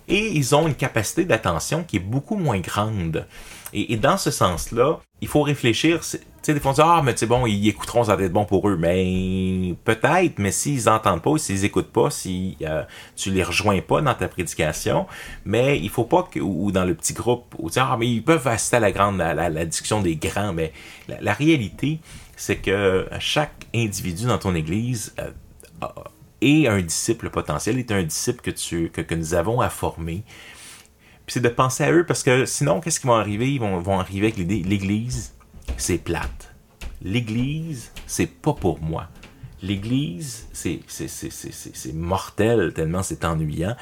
Et 0.10 0.32
ils 0.36 0.56
ont 0.56 0.68
une 0.68 0.76
capacité 0.76 1.26
d'attention 1.26 1.84
qui 1.84 1.98
est 1.98 2.02
beaucoup 2.02 2.36
moins 2.36 2.60
grande. 2.60 3.26
Et, 3.74 3.98
dans 3.98 4.18
ce 4.18 4.32
sens-là, 4.32 5.00
il 5.22 5.28
faut 5.28 5.42
réfléchir. 5.42 6.02
Tu 6.02 6.20
sais, 6.42 6.54
des 6.54 6.60
fois, 6.60 6.72
on 6.72 6.74
dit, 6.74 6.82
ah, 6.84 7.02
mais 7.04 7.14
c'est 7.16 7.26
bon, 7.26 7.46
ils 7.46 7.68
écouteront, 7.68 8.04
ça 8.06 8.16
va 8.16 8.24
être 8.24 8.32
bon 8.32 8.46
pour 8.46 8.70
eux. 8.70 8.78
Mais 8.78 9.76
peut-être, 9.84 10.38
mais 10.38 10.52
s'ils 10.52 10.86
n'entendent 10.86 11.22
pas, 11.22 11.38
s'ils 11.38 11.66
écoutent 11.66 11.92
pas, 11.92 12.10
si 12.10 12.58
euh, 12.62 12.84
tu 13.16 13.32
les 13.32 13.44
rejoins 13.44 13.82
pas 13.82 14.02
dans 14.02 14.14
ta 14.14 14.28
prédication, 14.28 15.08
mais 15.46 15.80
il 15.80 15.90
faut 15.90 16.04
pas 16.04 16.28
que, 16.32 16.40
ou 16.40 16.72
dans 16.72 16.86
le 16.86 16.94
petit 16.94 17.14
groupe, 17.14 17.56
ou 17.58 17.70
dire, 17.70 17.90
ah, 17.92 17.98
mais 17.98 18.08
ils 18.08 18.24
peuvent 18.24 18.48
assister 18.48 18.78
à 18.78 18.80
la 18.80 18.92
grande, 18.92 19.20
à 19.20 19.34
la, 19.34 19.66
discussion 19.66 20.02
des 20.02 20.16
grands. 20.16 20.54
Mais 20.54 20.72
la, 21.08 21.34
réalité, 21.34 22.00
c'est 22.36 22.58
que 22.58 23.08
chaque 23.20 23.66
individu 23.74 24.28
dans 24.28 24.38
ton 24.38 24.54
église 24.54 25.16
euh, 25.20 25.32
est 26.42 26.68
un 26.68 26.82
disciple 26.82 27.32
potentiel, 27.32 27.80
est 27.80 27.92
un 27.92 28.04
disciple 28.04 28.42
que, 28.42 28.52
tu, 28.52 28.90
que, 28.90 29.02
que 29.02 29.16
nous 29.16 29.34
avons 29.34 29.62
à 29.62 29.70
former. 29.70 30.24
C'est 31.28 31.42
de 31.42 31.50
penser 31.50 31.84
à 31.84 31.92
eux 31.92 32.06
parce 32.06 32.24
que 32.24 32.46
sinon, 32.46 32.80
qu'est-ce 32.80 33.00
qui 33.00 33.08
va 33.08 33.18
arriver? 33.18 33.52
Ils 33.52 33.60
vont, 33.60 33.80
vont 33.80 34.00
arriver 34.00 34.28
avec 34.28 34.38
l'idée, 34.38 34.64
l'Église, 34.64 35.34
c'est 35.76 35.98
plate. 35.98 36.54
L'Église, 37.02 37.92
c'est 38.06 38.28
pas 38.28 38.54
pour 38.54 38.82
moi. 38.82 39.08
L'Église, 39.62 40.48
c'est, 40.54 40.82
mortel 41.94 42.74
tellement 42.74 43.04
c'est 43.04 43.26
ennuyant. 43.26 43.76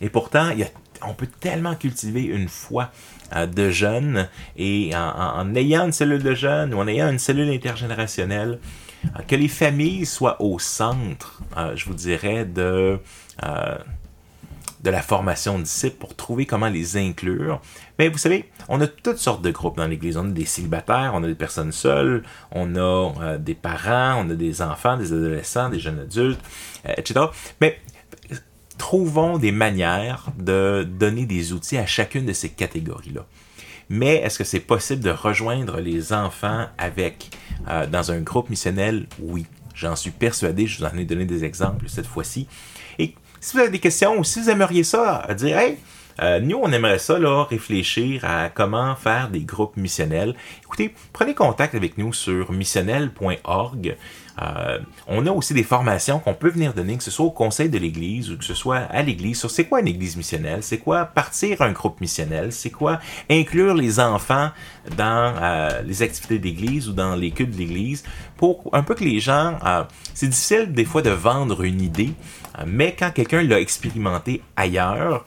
Et 0.00 0.08
pourtant, 0.08 0.50
y 0.50 0.62
a, 0.62 0.68
on 1.06 1.14
peut 1.14 1.26
tellement 1.26 1.74
cultiver 1.74 2.22
une 2.22 2.48
foi 2.48 2.90
euh, 3.34 3.46
de 3.46 3.70
jeunes 3.70 4.28
et 4.56 4.92
en, 4.94 5.54
ayant 5.54 5.86
une 5.86 5.92
cellule 5.92 6.22
de 6.22 6.34
jeunes 6.34 6.74
ou 6.74 6.78
en 6.78 6.86
ayant 6.86 7.10
une 7.10 7.18
cellule 7.18 7.50
intergénérationnelle, 7.50 8.58
euh, 9.04 9.22
que 9.26 9.36
les 9.36 9.48
familles 9.48 10.06
soient 10.06 10.40
au 10.40 10.58
centre, 10.58 11.42
euh, 11.56 11.74
je 11.76 11.86
vous 11.86 11.94
dirais, 11.94 12.44
de 12.44 12.98
de 14.86 14.90
la 14.92 15.02
formation 15.02 15.58
de 15.58 15.64
disciples 15.64 15.96
pour 15.96 16.14
trouver 16.14 16.46
comment 16.46 16.68
les 16.68 16.96
inclure. 16.96 17.60
Mais 17.98 18.08
vous 18.08 18.18
savez, 18.18 18.48
on 18.68 18.80
a 18.80 18.86
toutes 18.86 19.18
sortes 19.18 19.42
de 19.42 19.50
groupes 19.50 19.76
dans 19.76 19.88
l'Église. 19.88 20.16
On 20.16 20.26
a 20.26 20.30
des 20.30 20.44
célibataires, 20.44 21.10
on 21.14 21.24
a 21.24 21.26
des 21.26 21.34
personnes 21.34 21.72
seules, 21.72 22.22
on 22.52 22.76
a 22.76 23.12
euh, 23.20 23.38
des 23.38 23.56
parents, 23.56 24.24
on 24.24 24.30
a 24.30 24.34
des 24.34 24.62
enfants, 24.62 24.96
des 24.96 25.12
adolescents, 25.12 25.70
des 25.70 25.80
jeunes 25.80 25.98
adultes, 25.98 26.40
euh, 26.88 26.92
etc. 26.96 27.26
Mais 27.60 27.80
trouvons 28.78 29.38
des 29.38 29.50
manières 29.50 30.26
de 30.38 30.86
donner 30.88 31.26
des 31.26 31.52
outils 31.52 31.78
à 31.78 31.86
chacune 31.86 32.24
de 32.24 32.32
ces 32.32 32.50
catégories-là. 32.50 33.26
Mais 33.88 34.16
est-ce 34.16 34.38
que 34.38 34.44
c'est 34.44 34.60
possible 34.60 35.02
de 35.02 35.10
rejoindre 35.10 35.80
les 35.80 36.12
enfants 36.12 36.66
avec 36.78 37.30
euh, 37.68 37.88
dans 37.88 38.12
un 38.12 38.20
groupe 38.20 38.50
missionnel? 38.50 39.08
Oui. 39.18 39.46
J'en 39.74 39.96
suis 39.96 40.12
persuadé, 40.12 40.66
je 40.66 40.78
vous 40.78 40.84
en 40.84 40.96
ai 40.96 41.04
donné 41.04 41.24
des 41.24 41.44
exemples 41.44 41.88
cette 41.88 42.06
fois-ci. 42.06 42.46
Et 43.00 43.14
si 43.46 43.52
vous 43.52 43.60
avez 43.60 43.70
des 43.70 43.78
questions 43.78 44.18
ou 44.18 44.24
si 44.24 44.40
vous 44.40 44.50
aimeriez 44.50 44.82
ça, 44.82 45.24
dire 45.36 45.56
hey, 45.56 45.78
euh, 46.20 46.40
nous, 46.40 46.58
on 46.60 46.72
aimerait 46.72 46.98
ça, 46.98 47.16
là, 47.16 47.44
réfléchir 47.44 48.24
à 48.24 48.48
comment 48.48 48.96
faire 48.96 49.28
des 49.28 49.42
groupes 49.42 49.76
missionnels. 49.76 50.34
Écoutez, 50.64 50.92
prenez 51.12 51.32
contact 51.32 51.76
avec 51.76 51.96
nous 51.96 52.12
sur 52.12 52.50
missionnel.org. 52.50 53.96
Euh, 54.42 54.78
on 55.06 55.26
a 55.26 55.30
aussi 55.30 55.54
des 55.54 55.62
formations 55.62 56.18
qu'on 56.18 56.34
peut 56.34 56.50
venir 56.50 56.74
donner, 56.74 56.96
que 56.96 57.02
ce 57.02 57.10
soit 57.10 57.26
au 57.26 57.30
conseil 57.30 57.68
de 57.68 57.78
l'Église 57.78 58.30
ou 58.30 58.36
que 58.36 58.44
ce 58.44 58.54
soit 58.54 58.78
à 58.78 59.02
l'Église, 59.02 59.38
sur 59.38 59.50
c'est 59.50 59.64
quoi 59.64 59.80
une 59.80 59.88
Église 59.88 60.16
missionnelle, 60.16 60.62
c'est 60.62 60.78
quoi 60.78 61.06
partir 61.06 61.62
un 61.62 61.72
groupe 61.72 62.00
missionnel, 62.00 62.52
c'est 62.52 62.70
quoi 62.70 63.00
inclure 63.30 63.74
les 63.74 63.98
enfants 64.00 64.50
dans 64.96 65.34
euh, 65.40 65.82
les 65.82 66.02
activités 66.02 66.38
d'Église 66.38 66.88
ou 66.88 66.92
dans 66.92 67.14
les 67.14 67.30
cultes 67.30 67.52
de 67.52 67.58
l'Église, 67.58 68.04
pour 68.36 68.68
un 68.72 68.82
peu 68.82 68.94
que 68.94 69.04
les 69.04 69.20
gens... 69.20 69.58
Euh, 69.64 69.84
c'est 70.14 70.28
difficile 70.28 70.72
des 70.72 70.84
fois 70.84 71.02
de 71.02 71.10
vendre 71.10 71.62
une 71.62 71.82
idée, 71.82 72.12
mais 72.66 72.96
quand 72.98 73.10
quelqu'un 73.10 73.42
l'a 73.42 73.60
expérimenté 73.60 74.40
ailleurs, 74.56 75.26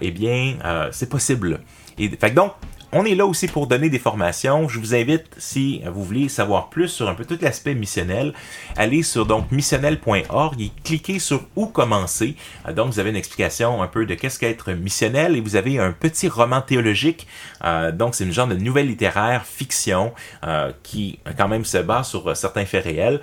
eh 0.00 0.10
bien, 0.10 0.56
c'est 0.90 1.08
possible. 1.08 1.60
Et, 1.98 2.08
fait 2.08 2.32
donc, 2.32 2.52
on 2.94 3.04
est 3.04 3.16
là 3.16 3.26
aussi 3.26 3.48
pour 3.48 3.66
donner 3.66 3.90
des 3.90 3.98
formations. 3.98 4.68
Je 4.68 4.78
vous 4.78 4.94
invite, 4.94 5.26
si 5.36 5.82
vous 5.84 6.04
voulez 6.04 6.28
savoir 6.28 6.70
plus 6.70 6.88
sur 6.88 7.08
un 7.08 7.14
peu 7.14 7.24
tout 7.24 7.36
l'aspect 7.40 7.74
missionnel, 7.74 8.32
allez 8.76 9.02
sur 9.02 9.26
donc 9.26 9.50
missionnel.org 9.50 10.60
et 10.60 10.70
cliquez 10.84 11.18
sur 11.18 11.44
où 11.56 11.66
commencer. 11.66 12.36
Euh, 12.68 12.72
donc, 12.72 12.92
vous 12.92 13.00
avez 13.00 13.10
une 13.10 13.16
explication 13.16 13.82
un 13.82 13.88
peu 13.88 14.06
de 14.06 14.14
qu'est-ce 14.14 14.38
qu'être 14.38 14.70
missionnel 14.72 15.34
et 15.34 15.40
vous 15.40 15.56
avez 15.56 15.80
un 15.80 15.90
petit 15.90 16.28
roman 16.28 16.60
théologique. 16.60 17.26
Euh, 17.64 17.90
donc, 17.90 18.14
c'est 18.14 18.24
une 18.24 18.32
genre 18.32 18.46
de 18.46 18.54
nouvelle 18.54 18.86
littéraire 18.86 19.44
fiction 19.44 20.12
euh, 20.46 20.70
qui 20.84 21.18
quand 21.36 21.48
même 21.48 21.64
se 21.64 21.78
base 21.78 22.08
sur 22.08 22.36
certains 22.36 22.64
faits 22.64 22.84
réels 22.84 23.20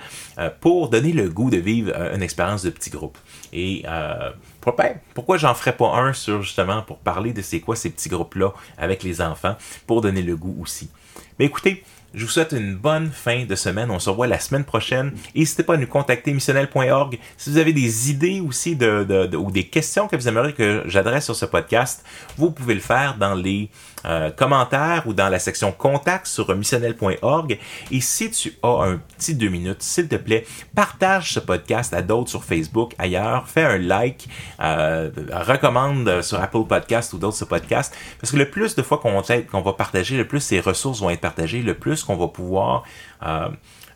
pour 0.60 0.90
donner 0.90 1.12
le 1.12 1.30
goût 1.30 1.50
de 1.50 1.56
vivre 1.56 1.94
une 2.14 2.22
expérience 2.22 2.62
de 2.62 2.70
petit 2.70 2.90
groupe. 2.90 3.16
Et 3.54 3.84
pourquoi 5.14 5.36
j'en 5.36 5.54
ferais 5.54 5.76
pas 5.76 5.88
un 5.88 6.12
sur 6.12 6.42
justement 6.42 6.82
pour 6.82 6.98
parler 6.98 7.32
de 7.32 7.42
c'est 7.42 7.60
quoi 7.60 7.76
ces 7.76 7.90
petits 7.90 8.08
groupes-là 8.08 8.52
avec 8.78 9.02
les 9.02 9.20
enfants 9.20 9.56
pour 9.86 10.00
donner 10.00 10.22
le 10.22 10.36
goût 10.36 10.56
aussi? 10.60 10.90
Mais 11.38 11.46
écoutez, 11.46 11.84
je 12.14 12.24
vous 12.24 12.30
souhaite 12.30 12.52
une 12.52 12.76
bonne 12.76 13.10
fin 13.10 13.44
de 13.44 13.54
semaine. 13.54 13.90
On 13.90 13.98
se 13.98 14.10
revoit 14.10 14.26
la 14.26 14.38
semaine 14.38 14.64
prochaine. 14.64 15.12
N'hésitez 15.34 15.62
pas 15.62 15.74
à 15.74 15.76
nous 15.76 15.86
contacter 15.86 16.32
missionnel.org. 16.32 17.18
Si 17.36 17.50
vous 17.50 17.58
avez 17.58 17.72
des 17.72 18.10
idées 18.10 18.40
aussi 18.40 18.76
de, 18.76 19.36
ou 19.36 19.50
des 19.50 19.64
questions 19.64 20.08
que 20.08 20.16
vous 20.16 20.28
aimeriez 20.28 20.52
que 20.52 20.82
j'adresse 20.86 21.24
sur 21.24 21.36
ce 21.36 21.46
podcast, 21.46 22.04
vous 22.36 22.50
pouvez 22.50 22.74
le 22.74 22.80
faire 22.80 23.16
dans 23.16 23.34
les 23.34 23.70
euh, 24.04 24.30
commentaires 24.30 25.04
ou 25.06 25.14
dans 25.14 25.28
la 25.28 25.38
section 25.38 25.72
contact 25.72 26.26
sur 26.26 26.54
missionnel.org. 26.54 27.58
Et 27.90 28.00
si 28.00 28.30
tu 28.30 28.52
as 28.62 28.84
un 28.84 29.00
petit 29.16 29.34
deux 29.34 29.48
minutes, 29.48 29.82
s'il 29.82 30.08
te 30.08 30.16
plaît, 30.16 30.44
partage 30.74 31.32
ce 31.32 31.40
podcast 31.40 31.94
à 31.94 32.02
d'autres 32.02 32.30
sur 32.30 32.44
Facebook, 32.44 32.94
ailleurs, 32.98 33.48
fais 33.48 33.62
un 33.62 33.78
like, 33.78 34.28
euh, 34.60 35.10
recommande 35.32 36.20
sur 36.22 36.40
Apple 36.40 36.64
Podcast 36.68 37.12
ou 37.12 37.18
d'autres 37.18 37.36
ce 37.36 37.44
podcast. 37.44 37.94
Parce 38.20 38.32
que 38.32 38.36
le 38.36 38.50
plus 38.50 38.74
de 38.74 38.82
fois 38.82 38.98
qu'on 38.98 39.60
va 39.60 39.72
partager, 39.72 40.16
le 40.16 40.26
plus 40.26 40.40
ces 40.40 40.60
ressources 40.60 41.00
vont 41.00 41.10
être 41.10 41.20
partagées, 41.20 41.62
le 41.62 41.74
plus 41.74 42.01
qu'on 42.04 42.16
va 42.16 42.28
pouvoir 42.28 42.84
euh, 43.22 43.48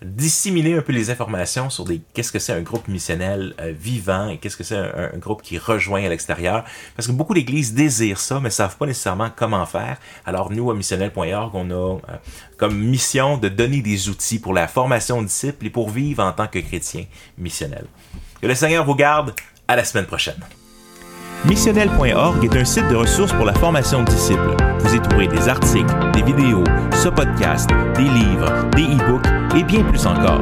disséminer 0.03 0.77
un 0.77 0.83
peu 0.83 0.92
les 0.92 1.11
informations 1.11 1.71
sur 1.71 1.85
des 1.85 2.01
qu'est-ce 2.12 2.33
que 2.33 2.38
c'est 2.38 2.53
un 2.53 2.61
groupe 2.61 2.88
missionnel 2.88 3.55
euh, 3.61 3.73
vivant 3.77 4.29
et 4.29 4.38
qu'est-ce 4.38 4.57
que 4.57 4.64
c'est 4.64 4.77
un, 4.77 5.16
groupe 5.19 5.42
qui 5.42 5.59
rejoint 5.59 6.05
à 6.05 6.09
l'extérieur. 6.09 6.64
Parce 6.95 7.07
que 7.09 7.12
beaucoup 7.12 7.35
d'églises 7.35 7.75
désirent 7.75 8.21
ça, 8.21 8.40
mais 8.40 8.51
savent 8.51 8.77
pas 8.77 8.87
nécessairement 8.87 9.31
comment 9.35 9.64
faire. 9.66 9.99
Alors 10.25 10.51
nous, 10.51 10.71
à 10.71 10.75
missionnel.org, 10.75 11.55
on 11.55 11.71
a 11.71 11.75
euh, 11.75 11.99
comme 12.57 12.79
mission 12.79 13.38
de 13.38 13.49
donner 13.49 13.81
des 13.81 14.09
outils 14.09 14.38
pour 14.38 14.55
la 14.55 14.69
formation 14.69 15.23
de 15.23 15.27
disciples 15.27 15.66
et 15.66 15.71
pour 15.71 15.90
vivre 15.90 16.23
en 16.23 16.33
tant 16.33 16.47
que 16.47 16.59
chrétien 16.59 17.05
missionnel. 17.38 17.87
Que 18.40 18.47
le 18.47 18.55
Seigneur 18.55 18.85
vous 18.85 18.95
garde. 18.95 19.35
À 19.69 19.75
la 19.75 19.83
semaine 19.83 20.07
prochaine. 20.07 20.38
Missionnel.org 21.45 22.45
est 22.45 22.57
un 22.57 22.64
site 22.64 22.88
de 22.88 22.95
ressources 22.95 23.33
pour 23.33 23.45
la 23.45 23.55
formation 23.55 24.05
de 24.05 24.11
disciples. 24.11 24.76
Des 24.97 25.49
articles, 25.49 25.95
des 26.15 26.23
vidéos, 26.23 26.65
ce 26.95 27.11
podcast, 27.11 27.69
des 27.97 28.09
livres, 28.09 28.51
des 28.75 28.85
e-books 28.85 29.27
et 29.55 29.63
bien 29.63 29.83
plus 29.83 30.07
encore. 30.07 30.41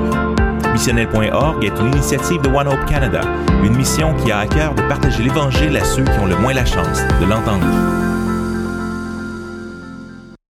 Missionnel.org 0.73 1.65
est 1.65 1.77
une 1.81 1.89
initiative 1.89 2.41
de 2.41 2.49
One 2.49 2.69
Hope 2.69 2.85
Canada, 2.87 3.23
une 3.65 3.77
mission 3.77 4.15
qui 4.15 4.31
a 4.31 4.39
à 4.39 4.47
cœur 4.47 4.75
de 4.75 4.83
partager 4.83 5.25
l'Évangile 5.25 5.77
à 5.77 5.85
ceux 5.85 6.05
qui 6.05 6.19
ont 6.21 6.27
le 6.27 6.37
moins 6.37 6.55
la 6.55 6.65
chance 6.65 7.01
de 7.21 7.27
l'entendre. 7.27 7.67